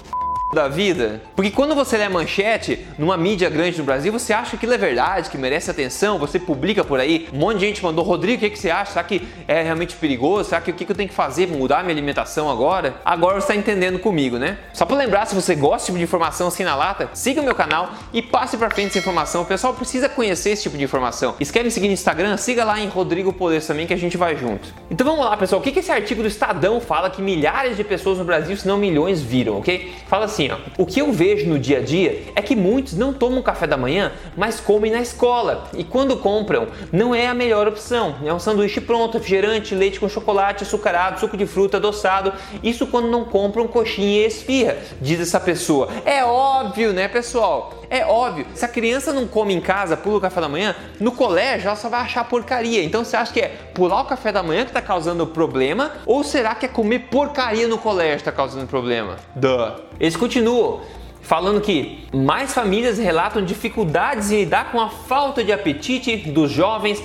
da 0.56 0.68
vida? 0.68 1.22
Porque 1.36 1.52
quando 1.52 1.76
você 1.76 1.98
lê 1.98 2.04
a 2.04 2.10
manchete 2.10 2.86
numa 2.98 3.18
mídia 3.18 3.50
grande 3.50 3.78
no 3.78 3.84
Brasil, 3.84 4.12
você 4.12 4.34
acha 4.34 4.52
que 4.52 4.56
aquilo 4.58 4.74
é 4.74 4.78
verdade, 4.78 5.30
que 5.30 5.38
merece 5.38 5.70
atenção, 5.72 6.20
você 6.20 6.40
publica 6.40 6.84
por 6.84 7.00
aí, 7.00 7.28
um 7.34 7.38
monte 7.38 7.60
de 7.60 7.68
gente 7.68 7.84
mandou, 7.84 8.04
Rodrigo, 8.04 8.38
o 8.38 8.40
que, 8.40 8.50
que 8.50 8.60
você 8.60 8.70
acha? 8.70 8.94
Será 8.94 9.04
que 9.04 9.28
é 9.48 9.62
realmente 9.62 9.96
perigoso? 9.96 10.50
Será 10.50 10.62
que 10.62 10.72
o 10.72 10.74
que, 10.74 10.86
que 10.86 10.92
eu 10.92 10.96
tenho 10.96 11.10
que 11.10 11.16
fazer 11.16 11.48
mudar 11.48 11.84
minha 11.84 11.94
alimentação 11.94 12.50
agora? 12.50 12.96
Agora 13.06 13.36
você 13.36 13.52
está 13.52 13.56
entendendo 13.56 14.00
comigo, 14.00 14.38
né? 14.38 14.58
Só 14.74 14.86
para 14.86 14.98
lembrar, 14.98 15.26
se 15.26 15.36
você 15.36 15.56
gosta 15.56 15.86
tipo 15.86 15.98
de 15.98 16.04
informação 16.04 16.48
assim 16.48 16.64
na 16.64 16.76
lata, 16.76 17.10
siga 17.14 17.42
o 17.42 17.44
meu 17.44 17.56
canal 17.56 17.92
e 18.14 18.22
passe 18.22 18.58
para 18.58 18.70
frente 18.70 18.90
essa 18.90 19.00
informação. 19.00 19.42
O 19.42 19.46
pessoal 19.46 19.74
precisa 19.74 20.08
conhecer 20.10 20.52
esse 20.52 20.64
tipo 20.64 20.78
de 20.78 20.84
informação. 20.84 21.36
E 21.40 21.46
se 21.46 21.72
seguir 21.72 21.88
no 21.88 21.94
Instagram, 21.94 22.38
siga 22.38 22.64
lá 22.64 22.80
em 22.80 22.88
Rodrigo 22.88 23.32
Poder 23.32 23.62
também 23.62 23.88
que 23.88 23.94
a 23.94 23.98
gente 23.98 24.18
vai 24.18 24.36
junto. 24.36 24.74
Então 24.90 25.06
vamos 25.06 25.24
lá, 25.26 25.36
pessoal. 25.38 25.60
O 25.62 25.64
que, 25.64 25.72
que 25.72 25.80
esse 25.80 25.92
artigo 25.92 26.22
do 26.22 26.28
Estadão 26.28 26.80
fala 26.82 27.10
que 27.10 27.22
milhares 27.22 27.78
de 27.78 27.84
pessoas 27.84 28.18
no 28.18 28.24
Brasil, 28.24 28.56
se 28.58 28.68
não 28.68 28.78
milhões, 28.78 29.22
viram, 29.22 29.58
ok? 29.58 29.94
Fala 30.08 30.26
assim, 30.26 30.41
ó. 30.50 30.58
O 30.78 30.86
que 30.86 31.02
eu 31.02 31.12
vejo 31.12 31.48
no 31.48 31.60
dia 31.60 31.80
a 31.80 31.82
dia 31.82 32.24
é 32.36 32.42
que 32.42 32.56
muitos 32.56 32.94
não 32.94 33.14
tomam 33.14 33.42
café 33.42 33.68
da 33.68 33.76
manhã, 33.78 34.12
mas 34.36 34.60
comem 34.60 34.92
na 34.92 35.02
escola. 35.02 35.70
E 35.78 35.84
quando 35.84 36.18
compram, 36.18 36.68
não 36.92 37.14
é 37.14 37.28
a 37.28 37.34
melhor 37.34 37.68
opção. 37.68 38.16
É 38.26 38.34
um 38.34 38.40
sanduíche 38.40 38.80
pronto, 38.80 39.18
refrigerante, 39.18 39.76
leite 39.76 40.00
com 40.00 40.08
chocolate, 40.08 40.64
açucarado, 40.64 41.20
suco 41.20 41.36
de 41.36 41.46
fruta, 41.46 41.78
adoçado. 41.78 42.34
Isso 42.64 42.88
quando 42.88 43.10
não 43.10 43.26
compram 43.26 43.68
coxinha 43.68 44.22
e 44.22 44.26
esfirra, 44.26 44.78
diz 45.02 45.20
essa 45.20 45.40
pessoa. 45.40 45.90
É 46.06 46.24
óbvio, 46.24 46.94
né, 46.94 47.08
pessoal? 47.08 47.81
É 47.92 48.06
óbvio. 48.06 48.48
Se 48.56 48.64
a 48.64 48.70
criança 48.70 49.12
não 49.12 49.28
come 49.28 49.54
em 49.54 49.60
casa, 49.60 49.98
pula 49.98 50.18
o 50.18 50.22
café 50.22 50.40
da 50.40 50.48
manhã, 50.48 50.74
no 50.98 51.12
colégio 51.12 51.68
ela 51.68 51.76
só 51.76 51.90
vai 51.90 52.00
achar 52.00 52.24
porcaria. 52.24 52.82
Então 52.82 53.04
você 53.04 53.18
acha 53.18 53.34
que 53.34 53.42
é 53.42 53.50
pular 53.74 54.00
o 54.00 54.06
café 54.06 54.32
da 54.32 54.42
manhã 54.42 54.64
que 54.64 54.70
está 54.70 54.82
causando 54.82 55.28
problema? 55.28 55.92
Ou 56.06 56.24
será 56.24 56.56
que 56.56 56.66
é 56.66 56.70
comer 56.70 57.00
porcaria 57.12 57.68
no 57.68 57.78
colégio 57.78 58.16
que 58.16 58.22
está 58.22 58.32
causando 58.32 58.66
problema? 58.66 59.18
Duh. 59.36 59.74
Eles 60.00 60.16
continuam 60.16 60.80
falando 61.22 61.60
que 61.60 62.08
mais 62.14 62.54
famílias 62.54 62.98
relatam 62.98 63.44
dificuldades 63.44 64.32
em 64.32 64.40
lidar 64.40 64.72
com 64.72 64.80
a 64.80 64.90
falta 64.90 65.44
de 65.44 65.52
apetite 65.52 66.16
dos 66.16 66.50
jovens 66.50 67.04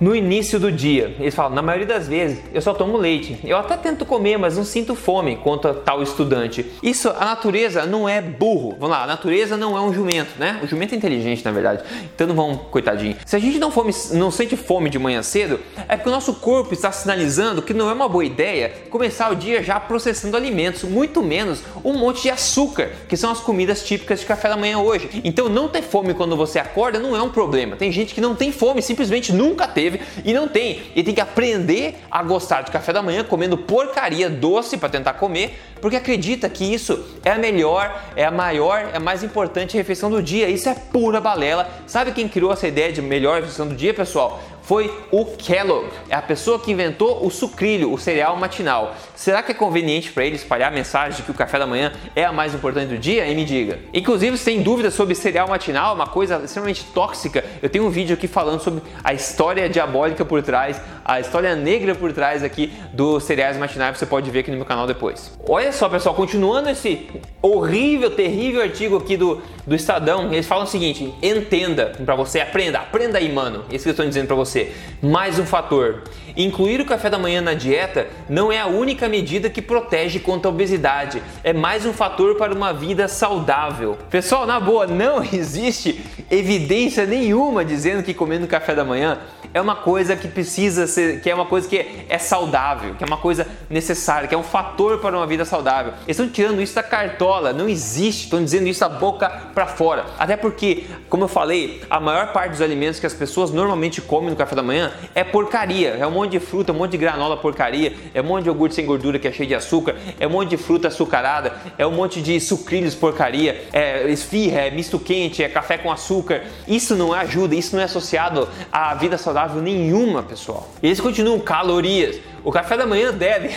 no 0.00 0.16
início 0.16 0.58
do 0.58 0.72
dia. 0.72 1.14
Eles 1.20 1.34
falam, 1.34 1.54
na 1.54 1.62
maioria 1.62 1.86
das 1.86 2.08
vezes, 2.08 2.40
eu 2.52 2.62
só 2.62 2.72
tomo 2.72 2.96
leite. 2.96 3.38
Eu 3.44 3.58
até 3.58 3.76
tento 3.76 4.06
comer, 4.06 4.38
mas 4.38 4.56
não 4.56 4.64
sinto 4.64 4.94
fome, 4.94 5.36
conta 5.36 5.74
tal 5.74 6.02
estudante. 6.02 6.64
Isso, 6.82 7.10
a 7.10 7.24
natureza 7.24 7.84
não 7.84 8.08
é 8.08 8.22
burro. 8.22 8.76
Vamos 8.78 8.96
lá, 8.96 9.04
a 9.04 9.06
natureza 9.06 9.56
não 9.56 9.76
é 9.76 9.80
um 9.80 9.92
jumento, 9.92 10.30
né? 10.38 10.58
O 10.62 10.66
jumento 10.66 10.94
é 10.94 10.96
inteligente, 10.96 11.44
na 11.44 11.52
verdade. 11.52 11.84
Então 12.14 12.26
não 12.26 12.34
vamos, 12.34 12.62
coitadinho. 12.70 13.16
Se 13.26 13.36
a 13.36 13.38
gente 13.38 13.58
não, 13.58 13.70
fome, 13.70 13.92
não 14.12 14.30
sente 14.30 14.56
fome 14.56 14.88
de 14.88 14.98
manhã 14.98 15.22
cedo, 15.22 15.60
é 15.86 15.96
porque 15.96 16.08
o 16.08 16.12
nosso 16.12 16.34
corpo 16.34 16.72
está 16.72 16.90
sinalizando 16.90 17.60
que 17.60 17.74
não 17.74 17.90
é 17.90 17.92
uma 17.92 18.08
boa 18.08 18.24
ideia 18.24 18.72
começar 18.88 19.30
o 19.30 19.36
dia 19.36 19.62
já 19.62 19.78
processando 19.78 20.36
alimentos, 20.36 20.82
muito 20.84 21.22
menos 21.22 21.62
um 21.84 21.92
monte 21.92 22.22
de 22.22 22.30
açúcar, 22.30 22.90
que 23.08 23.16
são 23.16 23.30
as 23.30 23.40
comidas 23.40 23.84
típicas 23.84 24.20
de 24.20 24.26
café 24.26 24.48
da 24.48 24.56
manhã 24.56 24.78
hoje. 24.78 25.20
Então 25.24 25.48
não 25.48 25.68
ter 25.68 25.82
fome 25.82 26.14
quando 26.14 26.36
você 26.36 26.58
acorda 26.58 26.98
não 26.98 27.14
é 27.14 27.22
um 27.22 27.30
problema. 27.30 27.76
Tem 27.76 27.92
gente 27.92 28.14
que 28.14 28.20
não 28.20 28.34
tem 28.34 28.50
fome, 28.50 28.80
simplesmente 28.80 29.32
nunca 29.32 29.68
teve 29.68 29.89
teve 29.90 30.00
e 30.24 30.32
não 30.32 30.48
tem. 30.48 30.82
E 30.94 31.02
tem 31.02 31.14
que 31.14 31.20
aprender 31.20 31.96
a 32.10 32.22
gostar 32.22 32.62
de 32.62 32.70
café 32.70 32.92
da 32.92 33.02
manhã 33.02 33.24
comendo 33.24 33.58
porcaria 33.58 34.30
doce 34.30 34.76
para 34.76 34.88
tentar 34.88 35.14
comer, 35.14 35.58
porque 35.80 35.96
acredita 35.96 36.48
que 36.48 36.64
isso 36.64 37.04
é 37.24 37.30
a 37.30 37.38
melhor, 37.38 38.02
é 38.14 38.24
a 38.24 38.30
maior, 38.30 38.90
é 38.92 38.96
a 38.96 39.00
mais 39.00 39.22
importante 39.22 39.76
refeição 39.76 40.10
do 40.10 40.22
dia. 40.22 40.48
Isso 40.48 40.68
é 40.68 40.74
pura 40.74 41.20
balela. 41.20 41.68
Sabe 41.86 42.12
quem 42.12 42.28
criou 42.28 42.52
essa 42.52 42.68
ideia 42.68 42.92
de 42.92 43.02
melhor 43.02 43.36
refeição 43.36 43.66
do 43.66 43.74
dia, 43.74 43.92
pessoal? 43.92 44.40
Foi 44.70 44.88
o 45.10 45.24
Kellogg. 45.24 45.88
É 46.08 46.14
a 46.14 46.22
pessoa 46.22 46.56
que 46.60 46.70
inventou 46.70 47.26
o 47.26 47.28
sucrilho, 47.28 47.92
o 47.92 47.98
cereal 47.98 48.36
matinal. 48.36 48.94
Será 49.16 49.42
que 49.42 49.50
é 49.50 49.54
conveniente 49.54 50.12
para 50.12 50.24
ele 50.24 50.36
espalhar 50.36 50.70
a 50.70 50.72
mensagem 50.72 51.16
de 51.16 51.24
que 51.24 51.30
o 51.32 51.34
café 51.34 51.58
da 51.58 51.66
manhã 51.66 51.92
é 52.14 52.24
a 52.24 52.32
mais 52.32 52.54
importante 52.54 52.90
do 52.90 52.96
dia? 52.96 53.26
E 53.26 53.34
me 53.34 53.44
diga. 53.44 53.80
Inclusive, 53.92 54.38
se 54.38 54.44
tem 54.44 54.62
dúvidas 54.62 54.94
sobre 54.94 55.16
cereal 55.16 55.48
matinal, 55.48 55.92
uma 55.96 56.06
coisa 56.06 56.40
extremamente 56.44 56.84
tóxica, 56.94 57.44
eu 57.60 57.68
tenho 57.68 57.84
um 57.84 57.90
vídeo 57.90 58.14
aqui 58.14 58.28
falando 58.28 58.60
sobre 58.60 58.80
a 59.02 59.12
história 59.12 59.68
diabólica 59.68 60.24
por 60.24 60.40
trás, 60.40 60.80
a 61.10 61.18
história 61.18 61.56
negra 61.56 61.92
por 61.92 62.12
trás 62.12 62.44
aqui 62.44 62.72
dos 62.92 63.24
cereais 63.24 63.56
matinais, 63.56 63.98
você 63.98 64.06
pode 64.06 64.30
ver 64.30 64.40
aqui 64.40 64.50
no 64.52 64.56
meu 64.56 64.64
canal 64.64 64.86
depois. 64.86 65.36
Olha 65.48 65.72
só, 65.72 65.88
pessoal, 65.88 66.14
continuando 66.14 66.68
esse 66.68 67.08
horrível, 67.42 68.12
terrível 68.12 68.62
artigo 68.62 68.96
aqui 68.96 69.16
do, 69.16 69.42
do 69.66 69.74
Estadão, 69.74 70.32
eles 70.32 70.46
falam 70.46 70.64
o 70.64 70.68
seguinte: 70.68 71.12
entenda 71.20 71.86
para 72.04 72.14
você, 72.14 72.38
aprenda, 72.38 72.78
aprenda 72.78 73.18
aí, 73.18 73.32
mano. 73.32 73.64
Isso 73.72 73.82
que 73.82 73.88
eu 73.88 73.92
estou 73.92 74.06
dizendo 74.06 74.28
para 74.28 74.36
você. 74.36 74.72
Mais 75.02 75.36
um 75.36 75.44
fator. 75.44 76.04
Incluir 76.36 76.80
o 76.80 76.84
café 76.84 77.10
da 77.10 77.18
manhã 77.18 77.40
na 77.40 77.54
dieta 77.54 78.08
não 78.28 78.50
é 78.52 78.58
a 78.58 78.66
única 78.66 79.08
medida 79.08 79.50
que 79.50 79.62
protege 79.62 80.18
contra 80.18 80.48
a 80.48 80.52
obesidade, 80.52 81.22
é 81.42 81.52
mais 81.52 81.84
um 81.84 81.92
fator 81.92 82.36
para 82.36 82.54
uma 82.54 82.72
vida 82.72 83.08
saudável. 83.08 83.98
Pessoal, 84.10 84.46
na 84.46 84.58
boa, 84.60 84.86
não 84.86 85.22
existe 85.32 86.04
evidência 86.30 87.06
nenhuma 87.06 87.64
dizendo 87.64 88.02
que 88.02 88.14
comendo 88.14 88.46
café 88.46 88.74
da 88.74 88.84
manhã 88.84 89.18
é 89.52 89.60
uma 89.60 89.74
coisa 89.74 90.14
que 90.14 90.28
precisa 90.28 90.86
ser, 90.86 91.20
que 91.20 91.28
é 91.28 91.34
uma 91.34 91.46
coisa 91.46 91.68
que 91.68 92.04
é 92.08 92.18
saudável, 92.18 92.94
que 92.94 93.02
é 93.02 93.06
uma 93.06 93.16
coisa 93.16 93.46
necessária, 93.68 94.28
que 94.28 94.34
é 94.34 94.38
um 94.38 94.44
fator 94.44 94.98
para 94.98 95.16
uma 95.16 95.26
vida 95.26 95.44
saudável. 95.44 95.92
Eles 96.04 96.18
estão 96.18 96.28
tirando 96.28 96.62
isso 96.62 96.74
da 96.74 96.82
cartola, 96.82 97.52
não 97.52 97.68
existe, 97.68 98.24
estão 98.24 98.42
dizendo 98.42 98.68
isso 98.68 98.80
da 98.80 98.88
boca 98.88 99.28
para 99.52 99.66
fora. 99.66 100.06
Até 100.18 100.36
porque, 100.36 100.84
como 101.08 101.24
eu 101.24 101.28
falei, 101.28 101.82
a 101.90 101.98
maior 101.98 102.32
parte 102.32 102.52
dos 102.52 102.62
alimentos 102.62 103.00
que 103.00 103.06
as 103.06 103.14
pessoas 103.14 103.50
normalmente 103.50 104.00
comem 104.00 104.30
no 104.30 104.36
café 104.36 104.54
da 104.54 104.62
manhã 104.62 104.92
é 105.14 105.24
porcaria, 105.24 105.96
é 105.98 106.06
um 106.06 106.19
monte 106.22 106.32
de 106.32 106.40
fruta, 106.40 106.72
um 106.72 106.76
monte 106.76 106.92
de 106.92 106.98
granola 106.98 107.36
porcaria, 107.36 107.92
é 108.14 108.20
um 108.20 108.24
monte 108.24 108.44
de 108.44 108.48
iogurte 108.48 108.74
sem 108.74 108.86
gordura 108.86 109.18
que 109.18 109.26
é 109.26 109.32
cheio 109.32 109.48
de 109.48 109.54
açúcar, 109.54 109.96
é 110.18 110.26
um 110.26 110.30
monte 110.30 110.50
de 110.50 110.56
fruta 110.56 110.88
açucarada, 110.88 111.52
é 111.76 111.86
um 111.86 111.92
monte 111.92 112.22
de 112.22 112.38
sucrilhos 112.40 112.94
porcaria, 112.94 113.64
é 113.72 114.08
esfirra, 114.10 114.60
é 114.60 114.70
misto 114.70 114.98
quente, 114.98 115.42
é 115.42 115.48
café 115.48 115.76
com 115.76 115.90
açúcar. 115.90 116.42
Isso 116.68 116.94
não 116.94 117.12
ajuda, 117.12 117.54
isso 117.54 117.74
não 117.74 117.82
é 117.82 117.86
associado 117.86 118.48
à 118.70 118.94
vida 118.94 119.18
saudável 119.18 119.40
saudável 119.40 119.62
nenhuma, 119.62 120.22
pessoal. 120.22 120.68
E 120.82 120.86
eles 120.86 121.00
continuam 121.00 121.38
calorias. 121.40 122.20
O 122.44 122.52
café 122.52 122.76
da 122.76 122.86
manhã 122.86 123.12
deve 123.12 123.54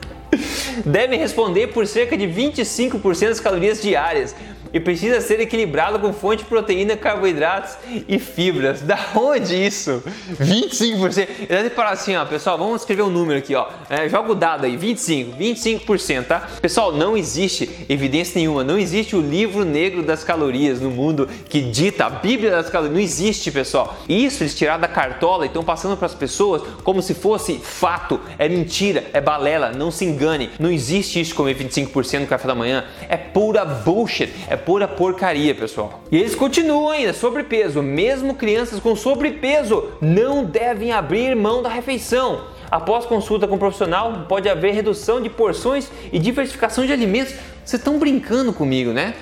deve 0.84 1.16
responder 1.16 1.68
por 1.68 1.86
cerca 1.86 2.16
de 2.16 2.26
25% 2.26 3.28
das 3.28 3.40
calorias 3.40 3.80
diárias 3.80 4.34
e 4.76 4.80
precisa 4.80 5.22
ser 5.22 5.40
equilibrado 5.40 5.98
com 5.98 6.12
fonte 6.12 6.42
de 6.42 6.44
proteína, 6.44 6.98
carboidratos 6.98 7.76
e 8.06 8.18
fibras. 8.18 8.82
Da 8.82 8.98
onde 9.14 9.54
isso? 9.54 10.02
25%. 10.38 11.18
Ele 11.18 11.46
deve 11.48 11.70
parar 11.70 11.92
assim, 11.92 12.14
ó, 12.14 12.26
pessoal, 12.26 12.58
vamos 12.58 12.82
escrever 12.82 13.02
um 13.02 13.08
número 13.08 13.38
aqui, 13.38 13.54
ó. 13.54 13.68
É, 13.88 14.06
joga 14.06 14.32
o 14.32 14.34
dado 14.34 14.66
aí, 14.66 14.76
25, 14.76 15.34
25%, 15.34 16.24
tá? 16.24 16.46
Pessoal, 16.60 16.92
não 16.92 17.16
existe 17.16 17.86
evidência 17.88 18.38
nenhuma, 18.38 18.62
não 18.62 18.78
existe 18.78 19.16
o 19.16 19.20
livro 19.20 19.64
negro 19.64 20.02
das 20.02 20.22
calorias 20.22 20.78
no 20.78 20.90
mundo 20.90 21.26
que 21.48 21.62
dita 21.62 22.04
a 22.04 22.10
Bíblia 22.10 22.50
das 22.50 22.68
calorias, 22.68 22.94
não 22.94 23.00
existe, 23.00 23.50
pessoal. 23.50 23.96
Isso 24.06 24.42
eles 24.42 24.54
tiraram 24.54 24.82
da 24.82 24.88
cartola 24.88 25.44
e 25.44 25.48
estão 25.48 25.64
passando 25.64 25.96
para 25.96 26.06
as 26.06 26.14
pessoas 26.14 26.60
como 26.84 27.00
se 27.00 27.14
fosse 27.14 27.58
fato, 27.58 28.20
é 28.38 28.46
mentira, 28.46 29.04
é 29.14 29.22
balela, 29.22 29.72
não 29.72 29.90
se 29.90 30.04
engane. 30.04 30.50
Não 30.58 30.70
existe 30.70 31.18
isso 31.18 31.34
comer 31.34 31.56
25% 31.56 32.20
no 32.20 32.26
café 32.26 32.46
da 32.46 32.54
manhã, 32.54 32.84
é 33.08 33.16
pura 33.16 33.64
bullshit, 33.64 34.30
é 34.48 34.65
pura 34.66 34.88
porcaria, 34.88 35.54
pessoal. 35.54 36.00
E 36.10 36.18
eles 36.18 36.34
continuam 36.34 36.90
ainda, 36.90 37.12
sobrepeso. 37.12 37.80
Mesmo 37.84 38.34
crianças 38.34 38.80
com 38.80 38.96
sobrepeso 38.96 39.92
não 40.00 40.44
devem 40.44 40.90
abrir 40.90 41.36
mão 41.36 41.62
da 41.62 41.68
refeição. 41.68 42.40
Após 42.68 43.06
consulta 43.06 43.46
com 43.46 43.54
um 43.54 43.58
profissional, 43.58 44.26
pode 44.28 44.48
haver 44.48 44.74
redução 44.74 45.22
de 45.22 45.30
porções 45.30 45.88
e 46.12 46.18
diversificação 46.18 46.84
de 46.84 46.92
alimentos. 46.92 47.32
Vocês 47.64 47.80
estão 47.80 47.96
brincando 47.96 48.52
comigo, 48.52 48.92
né? 48.92 49.14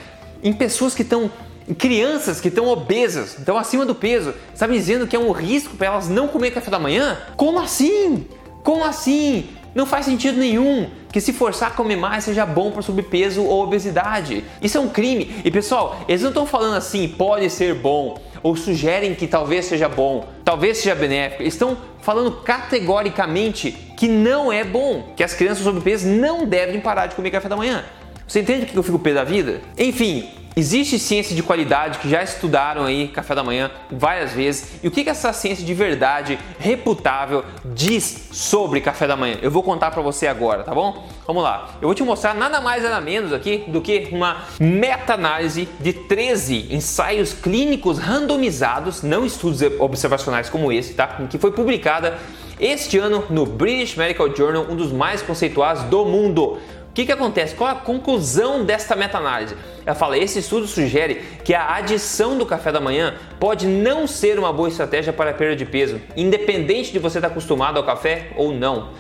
Em 0.43 0.53
pessoas 0.53 0.95
que 0.95 1.03
estão 1.03 1.31
crianças 1.79 2.41
que 2.41 2.49
estão 2.49 2.67
obesas, 2.69 3.39
estão 3.39 3.57
acima 3.57 3.87
do 3.87 3.95
peso, 3.95 4.35
está 4.53 4.67
dizendo 4.67 5.07
que 5.07 5.17
é 5.17 5.19
um 5.19 5.31
risco 5.31 5.77
para 5.77 5.87
elas 5.89 6.09
não 6.09 6.29
comer 6.29 6.51
café 6.51 6.71
da 6.71 6.79
manhã? 6.79 7.19
Como 7.37 7.59
assim? 7.59 8.27
Como 8.63 8.85
assim? 8.85 9.49
Não 9.75 9.87
faz 9.87 10.07
sentido 10.07 10.39
nenhum 10.39 10.89
que 11.11 11.21
se 11.21 11.33
forçar 11.33 11.69
a 11.69 11.73
comer 11.73 11.97
mais 11.97 12.25
seja 12.25 12.47
bom 12.47 12.71
para 12.71 12.83
sobrepeso 12.83 13.43
ou 13.43 13.65
obesidade. 13.65 14.45
Isso 14.63 14.79
é 14.79 14.81
um 14.81 14.89
crime. 14.89 15.43
E 15.45 15.51
pessoal, 15.51 15.99
eles 16.09 16.23
não 16.23 16.29
estão 16.29 16.47
falando 16.47 16.77
assim, 16.77 17.09
pode 17.09 17.51
ser 17.51 17.75
bom, 17.75 18.21
ou 18.43 18.55
sugerem 18.55 19.15
que 19.15 19.27
talvez 19.27 19.65
seja 19.65 19.89
bom, 19.89 20.29
talvez 20.45 20.79
seja 20.79 20.95
benéfico. 20.95 21.43
Eles 21.43 21.55
estão 21.55 21.77
falando 22.01 22.31
categoricamente 22.43 23.73
que 23.97 24.07
não 24.07 24.53
é 24.53 24.63
bom, 24.63 25.13
que 25.17 25.25
as 25.25 25.35
crianças 25.35 25.65
sobrepeso 25.65 26.07
não 26.07 26.47
devem 26.47 26.81
parar 26.81 27.07
de 27.07 27.15
comer 27.15 27.31
café 27.31 27.49
da 27.49 27.57
manhã. 27.57 27.85
Você 28.27 28.41
entende 28.41 28.65
o 28.65 28.67
que 28.67 28.77
eu 28.77 28.83
fico 28.83 28.99
pé 28.99 29.13
da 29.13 29.25
vida? 29.25 29.61
Enfim, 29.77 30.29
Existe 30.57 31.01
ciência 31.01 31.35
de 31.35 31.43
qualidade 31.43 31.99
que 31.99 32.09
já 32.09 32.23
estudaram 32.23 32.85
aí 32.85 33.09
café 33.09 33.35
da 33.35 33.43
manhã 33.43 33.73
várias 33.91 34.33
vezes. 34.33 34.79
E 34.85 34.89
o 34.89 34.91
que, 34.91 35.03
que 35.03 35.11
essa 35.11 35.33
ciência 35.33 35.65
de 35.65 35.75
verdade 35.75 36.39
reputável 36.61 37.45
diz 37.65 38.29
sobre 38.31 38.81
café 38.81 39.09
da 39.09 39.17
manhã? 39.17 39.37
Eu 39.43 39.51
vou 39.51 39.65
contar 39.65 39.91
para 39.91 40.01
você 40.01 40.29
agora, 40.29 40.63
tá 40.63 40.73
bom? 40.73 41.09
Vamos 41.27 41.43
lá. 41.43 41.71
Eu 41.83 41.89
vou 41.89 41.95
te 41.95 42.05
mostrar 42.05 42.35
nada 42.35 42.61
mais 42.61 42.85
nada 42.85 43.01
menos 43.01 43.33
aqui 43.33 43.65
do 43.67 43.81
que 43.81 44.09
uma 44.13 44.45
meta-análise 44.61 45.69
de 45.81 45.93
13 45.93 46.69
ensaios 46.71 47.33
clínicos 47.33 47.99
randomizados, 47.99 49.03
não 49.03 49.27
estudos 49.27 49.61
observacionais 49.81 50.49
como 50.49 50.71
esse, 50.71 50.95
tá? 50.95 51.09
Que 51.29 51.37
foi 51.37 51.51
publicada 51.51 52.17
este 52.61 52.99
ano 52.99 53.25
no 53.29 53.45
British 53.45 53.97
Medical 53.97 54.35
Journal, 54.35 54.67
um 54.71 54.77
dos 54.77 54.93
mais 54.93 55.21
conceituados 55.21 55.83
do 55.85 56.05
mundo. 56.05 56.59
O 56.95 56.97
que, 56.97 57.07
que 57.07 57.11
acontece? 57.11 57.57
Qual 57.57 57.69
a 57.69 57.75
conclusão 57.75 58.65
desta 58.65 58.95
meta-análise? 58.95 59.57
Ela 59.85 59.97
fala: 59.97 60.17
esse 60.17 60.39
estudo 60.39 60.65
sugere 60.69 61.17
que 61.43 61.53
a 61.53 61.75
adição 61.75 62.39
do 62.39 62.47
café 62.47 62.71
da 62.71 62.79
manhã 62.79 63.17
pode 63.41 63.67
não 63.67 64.07
ser 64.07 64.39
uma 64.39 64.53
boa 64.53 64.69
estratégia 64.69 65.13
para 65.13 65.31
a 65.31 65.35
perda 65.35 65.57
de 65.57 65.65
peso, 65.65 66.01
independente 66.17 66.93
de 66.93 67.01
você 67.01 67.19
estar 67.19 67.27
acostumado 67.27 67.79
ao 67.79 67.85
café 67.85 68.31
ou 68.37 68.55
não. 68.55 68.91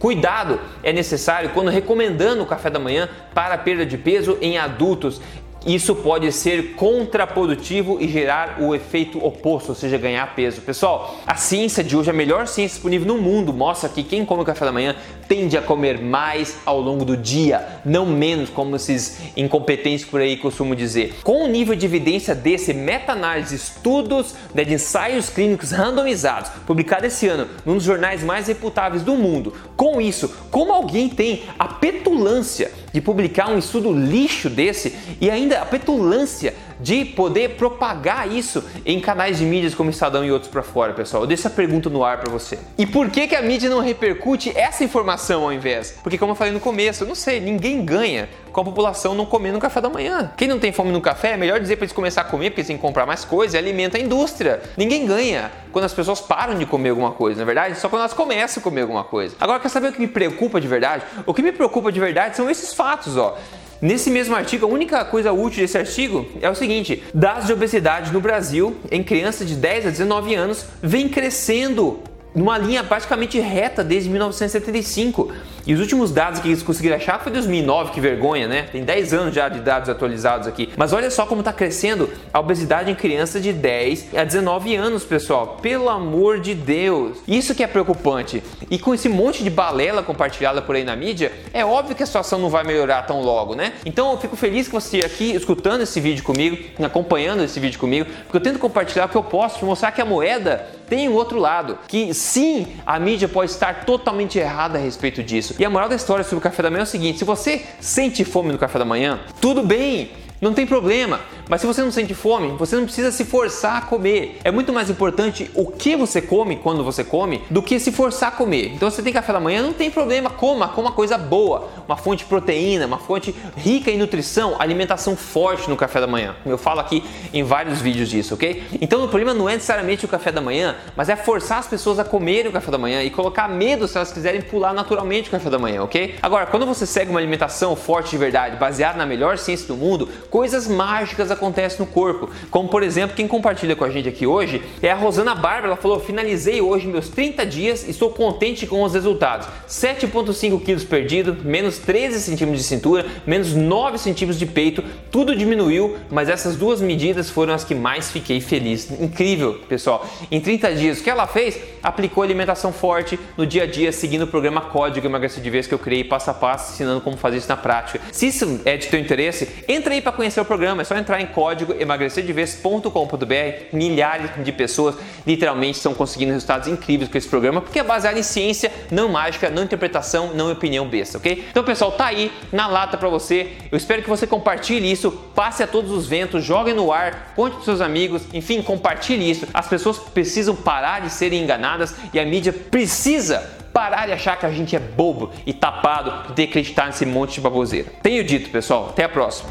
Cuidado 0.00 0.60
é 0.82 0.92
necessário 0.92 1.50
quando 1.50 1.70
recomendando 1.70 2.42
o 2.42 2.46
café 2.46 2.68
da 2.68 2.80
manhã 2.80 3.08
para 3.32 3.54
a 3.54 3.58
perda 3.58 3.86
de 3.86 3.96
peso 3.96 4.36
em 4.40 4.58
adultos 4.58 5.20
isso 5.66 5.94
pode 5.94 6.30
ser 6.30 6.74
contraprodutivo 6.74 7.98
e 8.00 8.06
gerar 8.06 8.58
o 8.60 8.74
efeito 8.74 9.24
oposto, 9.24 9.70
ou 9.70 9.74
seja, 9.74 9.96
ganhar 9.96 10.34
peso. 10.34 10.60
Pessoal, 10.60 11.16
a 11.26 11.36
ciência 11.36 11.82
de 11.82 11.96
hoje, 11.96 12.10
a 12.10 12.12
melhor 12.12 12.46
ciência 12.46 12.74
disponível 12.74 13.08
no 13.08 13.20
mundo, 13.20 13.52
mostra 13.52 13.88
que 13.88 14.02
quem 14.02 14.24
come 14.24 14.44
café 14.44 14.64
da 14.64 14.72
manhã 14.72 14.94
tende 15.26 15.56
a 15.56 15.62
comer 15.62 16.00
mais 16.00 16.58
ao 16.66 16.80
longo 16.80 17.04
do 17.04 17.16
dia, 17.16 17.66
não 17.84 18.04
menos, 18.04 18.50
como 18.50 18.76
esses 18.76 19.18
incompetentes 19.36 20.04
por 20.04 20.20
aí 20.20 20.36
costumam 20.36 20.74
dizer. 20.74 21.14
Com 21.22 21.44
o 21.44 21.48
nível 21.48 21.74
de 21.74 21.86
evidência 21.86 22.34
desse, 22.34 22.74
meta-análise, 22.74 23.56
estudos 23.56 24.34
né, 24.54 24.64
de 24.64 24.74
ensaios 24.74 25.30
clínicos 25.30 25.70
randomizados, 25.70 26.50
publicado 26.66 27.06
esse 27.06 27.26
ano 27.26 27.48
num 27.64 27.74
dos 27.74 27.84
jornais 27.84 28.22
mais 28.22 28.48
reputáveis 28.48 29.02
do 29.02 29.14
mundo. 29.14 29.54
Com 29.76 30.00
isso, 30.00 30.34
como 30.50 30.72
alguém 30.72 31.08
tem 31.08 31.44
a 31.58 31.66
petulância 31.66 32.70
de 32.94 33.00
publicar 33.00 33.50
um 33.50 33.58
estudo 33.58 33.92
lixo 33.92 34.48
desse 34.48 34.94
e 35.20 35.28
ainda 35.28 35.60
a 35.60 35.66
petulância 35.66 36.54
de 36.80 37.04
poder 37.04 37.50
propagar 37.50 38.30
isso 38.30 38.64
em 38.84 39.00
canais 39.00 39.38
de 39.38 39.44
mídias 39.44 39.74
como 39.74 39.90
Estadão 39.90 40.24
e 40.24 40.32
outros 40.32 40.50
para 40.50 40.62
fora, 40.62 40.92
pessoal? 40.92 41.22
Eu 41.22 41.26
deixo 41.26 41.46
essa 41.46 41.54
pergunta 41.54 41.88
no 41.88 42.04
ar 42.04 42.18
para 42.18 42.30
você. 42.30 42.58
E 42.78 42.86
por 42.86 43.10
que, 43.10 43.28
que 43.28 43.36
a 43.36 43.42
mídia 43.42 43.70
não 43.70 43.80
repercute 43.80 44.56
essa 44.56 44.84
informação 44.84 45.42
ao 45.42 45.52
invés? 45.52 45.98
Porque, 46.02 46.18
como 46.18 46.32
eu 46.32 46.36
falei 46.36 46.52
no 46.52 46.60
começo, 46.60 47.04
eu 47.04 47.08
não 47.08 47.14
sei, 47.14 47.40
ninguém 47.40 47.84
ganha 47.84 48.28
com 48.52 48.60
a 48.60 48.64
população 48.64 49.14
não 49.14 49.26
comendo 49.26 49.58
café 49.58 49.80
da 49.80 49.90
manhã. 49.90 50.32
Quem 50.36 50.46
não 50.46 50.58
tem 50.58 50.72
fome 50.72 50.92
no 50.92 51.00
café, 51.00 51.32
é 51.32 51.36
melhor 51.36 51.60
dizer 51.60 51.76
para 51.76 51.84
eles 51.84 51.92
começar 51.92 52.20
a 52.20 52.24
comer, 52.24 52.50
porque 52.50 52.60
eles 52.60 52.68
têm 52.68 52.76
que 52.76 52.82
comprar 52.82 53.04
mais 53.04 53.24
coisas 53.24 53.54
e 53.54 53.58
alimenta 53.58 53.98
a 53.98 54.00
indústria. 54.00 54.62
Ninguém 54.76 55.06
ganha 55.06 55.50
quando 55.72 55.84
as 55.84 55.92
pessoas 55.92 56.20
param 56.20 56.56
de 56.56 56.64
comer 56.64 56.90
alguma 56.90 57.10
coisa, 57.10 57.38
na 57.38 57.42
é 57.42 57.46
verdade? 57.46 57.78
Só 57.78 57.88
quando 57.88 58.00
elas 58.00 58.14
começam 58.14 58.60
a 58.60 58.64
comer 58.64 58.82
alguma 58.82 59.02
coisa. 59.02 59.34
Agora, 59.40 59.58
quer 59.58 59.68
saber 59.68 59.88
o 59.88 59.92
que 59.92 60.00
me 60.00 60.06
preocupa 60.06 60.60
de 60.60 60.68
verdade? 60.68 61.02
O 61.26 61.34
que 61.34 61.42
me 61.42 61.50
preocupa 61.50 61.90
de 61.90 61.98
verdade 61.98 62.36
são 62.36 62.48
esses 62.48 62.72
fatos, 62.72 63.16
ó. 63.16 63.36
Nesse 63.84 64.08
mesmo 64.10 64.34
artigo, 64.34 64.64
a 64.64 64.68
única 64.70 65.04
coisa 65.04 65.30
útil 65.30 65.60
desse 65.60 65.76
artigo 65.76 66.26
é 66.40 66.48
o 66.48 66.54
seguinte: 66.54 67.02
dados 67.12 67.46
de 67.46 67.52
obesidade 67.52 68.14
no 68.14 68.18
Brasil 68.18 68.74
em 68.90 69.04
crianças 69.04 69.46
de 69.46 69.54
10 69.54 69.88
a 69.88 69.90
19 69.90 70.34
anos 70.34 70.64
vem 70.82 71.06
crescendo 71.06 72.00
numa 72.34 72.58
linha 72.58 72.82
praticamente 72.82 73.38
reta 73.38 73.84
desde 73.84 74.10
1975. 74.10 75.32
E 75.66 75.72
os 75.72 75.80
últimos 75.80 76.10
dados 76.10 76.40
que 76.40 76.48
eles 76.48 76.62
conseguiram 76.62 76.96
achar 76.96 77.18
foi 77.20 77.32
2009, 77.32 77.92
que 77.92 78.00
vergonha, 78.00 78.46
né? 78.46 78.66
Tem 78.70 78.84
10 78.84 79.14
anos 79.14 79.34
já 79.34 79.48
de 79.48 79.60
dados 79.60 79.88
atualizados 79.88 80.46
aqui. 80.46 80.68
Mas 80.76 80.92
olha 80.92 81.10
só 81.10 81.24
como 81.24 81.40
está 81.40 81.54
crescendo 81.54 82.10
a 82.32 82.40
obesidade 82.40 82.90
em 82.90 82.94
crianças 82.94 83.42
de 83.42 83.50
10 83.50 84.14
a 84.14 84.24
19 84.24 84.74
anos, 84.74 85.04
pessoal. 85.04 85.58
Pelo 85.62 85.88
amor 85.88 86.38
de 86.38 86.54
Deus. 86.54 87.16
Isso 87.26 87.54
que 87.54 87.62
é 87.62 87.66
preocupante. 87.66 88.42
E 88.70 88.78
com 88.78 88.92
esse 88.92 89.08
monte 89.08 89.42
de 89.42 89.48
balela 89.48 90.02
compartilhada 90.02 90.60
por 90.60 90.76
aí 90.76 90.84
na 90.84 90.94
mídia, 90.94 91.32
é 91.52 91.64
óbvio 91.64 91.96
que 91.96 92.02
a 92.02 92.06
situação 92.06 92.38
não 92.38 92.50
vai 92.50 92.62
melhorar 92.62 93.02
tão 93.02 93.22
logo, 93.22 93.54
né? 93.54 93.72
Então 93.86 94.12
eu 94.12 94.18
fico 94.18 94.36
feliz 94.36 94.66
que 94.66 94.74
você 94.74 95.00
aqui 95.00 95.34
escutando 95.34 95.80
esse 95.80 95.98
vídeo 95.98 96.22
comigo, 96.22 96.58
acompanhando 96.84 97.42
esse 97.42 97.58
vídeo 97.58 97.78
comigo, 97.78 98.06
porque 98.24 98.36
eu 98.36 98.40
tento 98.40 98.58
compartilhar 98.58 99.06
o 99.06 99.08
que 99.08 99.16
eu 99.16 99.22
posso, 99.22 99.64
mostrar 99.64 99.92
que 99.92 100.02
a 100.02 100.04
moeda 100.04 100.66
tem 100.88 101.08
um 101.08 101.14
outro 101.14 101.38
lado, 101.38 101.78
que 101.88 102.12
sim, 102.14 102.66
a 102.86 102.98
mídia 102.98 103.28
pode 103.28 103.50
estar 103.50 103.84
totalmente 103.84 104.38
errada 104.38 104.78
a 104.78 104.80
respeito 104.80 105.22
disso. 105.22 105.54
E 105.58 105.64
a 105.64 105.70
moral 105.70 105.88
da 105.88 105.96
história 105.96 106.24
sobre 106.24 106.38
o 106.38 106.40
café 106.40 106.62
da 106.62 106.70
manhã 106.70 106.82
é 106.82 106.84
o 106.84 106.86
seguinte: 106.86 107.18
se 107.18 107.24
você 107.24 107.64
sente 107.80 108.24
fome 108.24 108.52
no 108.52 108.58
café 108.58 108.78
da 108.78 108.84
manhã, 108.84 109.20
tudo 109.40 109.62
bem, 109.62 110.10
não 110.40 110.52
tem 110.52 110.66
problema. 110.66 111.20
Mas 111.48 111.60
se 111.60 111.66
você 111.66 111.82
não 111.82 111.90
sente 111.90 112.14
fome, 112.14 112.56
você 112.56 112.76
não 112.76 112.84
precisa 112.84 113.12
se 113.12 113.24
forçar 113.24 113.76
a 113.76 113.80
comer. 113.82 114.38
É 114.44 114.50
muito 114.50 114.72
mais 114.72 114.88
importante 114.88 115.50
o 115.54 115.66
que 115.66 115.96
você 115.96 116.20
come 116.22 116.56
quando 116.56 116.82
você 116.82 117.04
come 117.04 117.42
do 117.50 117.62
que 117.62 117.78
se 117.78 117.92
forçar 117.92 118.30
a 118.30 118.32
comer. 118.32 118.72
Então 118.74 118.90
você 118.90 119.02
tem 119.02 119.12
café 119.12 119.32
da 119.32 119.40
manhã, 119.40 119.62
não 119.62 119.72
tem 119.72 119.90
problema, 119.90 120.30
coma, 120.30 120.68
coma 120.68 120.92
coisa 120.92 121.18
boa, 121.18 121.68
uma 121.86 121.96
fonte 121.96 122.24
de 122.24 122.26
proteína, 122.26 122.86
uma 122.86 122.98
fonte 122.98 123.34
rica 123.56 123.90
em 123.90 123.98
nutrição, 123.98 124.56
alimentação 124.58 125.16
forte 125.16 125.68
no 125.68 125.76
café 125.76 126.00
da 126.00 126.06
manhã. 126.06 126.34
Eu 126.46 126.56
falo 126.56 126.80
aqui 126.80 127.04
em 127.32 127.42
vários 127.42 127.80
vídeos 127.80 128.08
disso, 128.08 128.34
ok? 128.34 128.62
Então 128.80 129.04
o 129.04 129.08
problema 129.08 129.34
não 129.34 129.48
é 129.48 129.54
necessariamente 129.54 130.04
o 130.04 130.08
café 130.08 130.32
da 130.32 130.40
manhã, 130.40 130.76
mas 130.96 131.08
é 131.08 131.16
forçar 131.16 131.58
as 131.58 131.66
pessoas 131.66 131.98
a 131.98 132.04
comerem 132.04 132.48
o 132.48 132.52
café 132.52 132.70
da 132.70 132.78
manhã 132.78 133.02
e 133.02 133.10
colocar 133.10 133.48
medo 133.48 133.86
se 133.86 133.96
elas 133.96 134.12
quiserem 134.12 134.40
pular 134.40 134.72
naturalmente 134.72 135.28
o 135.28 135.32
café 135.32 135.50
da 135.50 135.58
manhã, 135.58 135.82
ok? 135.82 136.16
Agora, 136.22 136.46
quando 136.46 136.66
você 136.66 136.86
segue 136.86 137.10
uma 137.10 137.20
alimentação 137.20 137.76
forte 137.76 138.10
de 138.10 138.18
verdade, 138.18 138.56
baseada 138.56 138.96
na 138.96 139.06
melhor 139.06 139.36
ciência 139.38 139.66
do 139.66 139.76
mundo, 139.76 140.08
coisas 140.30 140.66
mágicas 140.66 141.30
acontecem 141.34 141.78
no 141.78 141.86
corpo. 141.86 142.30
Como 142.50 142.68
por 142.68 142.82
exemplo, 142.82 143.14
quem 143.16 143.28
compartilha 143.28 143.76
com 143.76 143.84
a 143.84 143.90
gente 143.90 144.08
aqui 144.08 144.26
hoje 144.26 144.62
é 144.82 144.90
a 144.90 144.94
Rosana 144.94 145.34
Bárbara. 145.34 145.66
Ela 145.68 145.76
falou: 145.76 146.00
finalizei 146.00 146.60
hoje 146.60 146.86
meus 146.86 147.08
30 147.08 147.44
dias 147.46 147.86
e 147.86 147.90
estou 147.90 148.10
contente 148.10 148.66
com 148.66 148.82
os 148.82 148.94
resultados. 148.94 149.46
7,5 149.68 150.62
quilos 150.62 150.84
perdido, 150.84 151.36
menos 151.44 151.78
13 151.78 152.20
centímetros 152.20 152.62
de 152.62 152.68
cintura, 152.68 153.06
menos 153.26 153.54
9 153.54 153.98
centímetros 153.98 154.38
de 154.38 154.46
peito, 154.46 154.82
tudo 155.10 155.36
diminuiu, 155.36 155.96
mas 156.10 156.28
essas 156.28 156.56
duas 156.56 156.80
medidas 156.80 157.30
foram 157.30 157.54
as 157.54 157.64
que 157.64 157.74
mais 157.74 158.10
fiquei 158.10 158.40
feliz. 158.40 158.90
Incrível, 158.90 159.60
pessoal. 159.68 160.06
Em 160.30 160.40
30 160.40 160.74
dias, 160.74 161.00
o 161.00 161.02
que 161.02 161.10
ela 161.10 161.26
fez? 161.26 161.58
Aplicou 161.82 162.22
alimentação 162.22 162.72
forte 162.72 163.18
no 163.36 163.46
dia 163.46 163.64
a 163.64 163.66
dia, 163.66 163.92
seguindo 163.92 164.22
o 164.22 164.26
programa 164.26 164.60
Código 164.60 165.06
Emagrecer 165.06 165.42
de 165.42 165.50
Vez 165.50 165.66
que 165.66 165.74
eu 165.74 165.78
criei 165.78 166.04
passo 166.04 166.30
a 166.30 166.34
passo, 166.34 166.72
ensinando 166.72 167.00
como 167.00 167.16
fazer 167.16 167.38
isso 167.38 167.48
na 167.48 167.56
prática. 167.56 168.00
Se 168.12 168.26
isso 168.26 168.60
é 168.64 168.76
de 168.76 168.86
teu 168.86 168.98
interesse, 168.98 169.48
entra 169.68 169.92
aí 169.92 170.00
para 170.00 170.12
conhecer 170.12 170.40
o 170.40 170.44
programa. 170.44 170.82
É 170.82 170.84
só 170.84 170.96
entrar 170.96 171.20
em 171.20 171.23
código 171.26 171.74
emagrecerdevez.com.br. 171.78 173.72
Milhares 173.72 174.30
de 174.42 174.52
pessoas 174.52 174.96
literalmente 175.26 175.76
estão 175.76 175.94
conseguindo 175.94 176.32
resultados 176.32 176.68
incríveis 176.68 177.10
com 177.10 177.18
esse 177.18 177.28
programa, 177.28 177.60
porque 177.60 177.78
é 177.78 177.82
baseado 177.82 178.16
em 178.16 178.22
ciência, 178.22 178.70
não 178.90 179.08
mágica, 179.08 179.50
não 179.50 179.62
interpretação, 179.62 180.32
não 180.34 180.50
opinião 180.50 180.88
besta, 180.88 181.18
ok? 181.18 181.44
Então, 181.50 181.64
pessoal, 181.64 181.92
tá 181.92 182.06
aí 182.06 182.32
na 182.52 182.66
lata 182.66 182.96
para 182.96 183.08
você. 183.08 183.52
Eu 183.70 183.76
espero 183.76 184.02
que 184.02 184.08
você 184.08 184.26
compartilhe 184.26 184.90
isso, 184.90 185.10
passe 185.34 185.62
a 185.62 185.66
todos 185.66 185.90
os 185.90 186.06
ventos, 186.06 186.44
jogue 186.44 186.72
no 186.72 186.92
ar, 186.92 187.32
conte 187.34 187.56
para 187.56 187.64
seus 187.64 187.80
amigos, 187.80 188.22
enfim, 188.32 188.62
compartilhe 188.62 189.30
isso. 189.30 189.46
As 189.52 189.66
pessoas 189.66 189.98
precisam 189.98 190.54
parar 190.54 191.00
de 191.00 191.10
serem 191.10 191.42
enganadas 191.42 191.94
e 192.12 192.20
a 192.20 192.24
mídia 192.24 192.52
precisa 192.52 193.64
parar 193.74 194.06
de 194.06 194.12
achar 194.12 194.38
que 194.38 194.46
a 194.46 194.50
gente 194.50 194.76
é 194.76 194.78
bobo 194.78 195.32
e 195.44 195.52
tapado 195.52 196.32
de 196.32 196.44
acreditar 196.44 196.86
nesse 196.86 197.04
monte 197.04 197.34
de 197.34 197.40
baboseira. 197.40 197.90
Tenho 198.02 198.22
dito, 198.22 198.48
pessoal. 198.50 198.90
Até 198.90 199.04
a 199.04 199.08
próxima. 199.08 199.50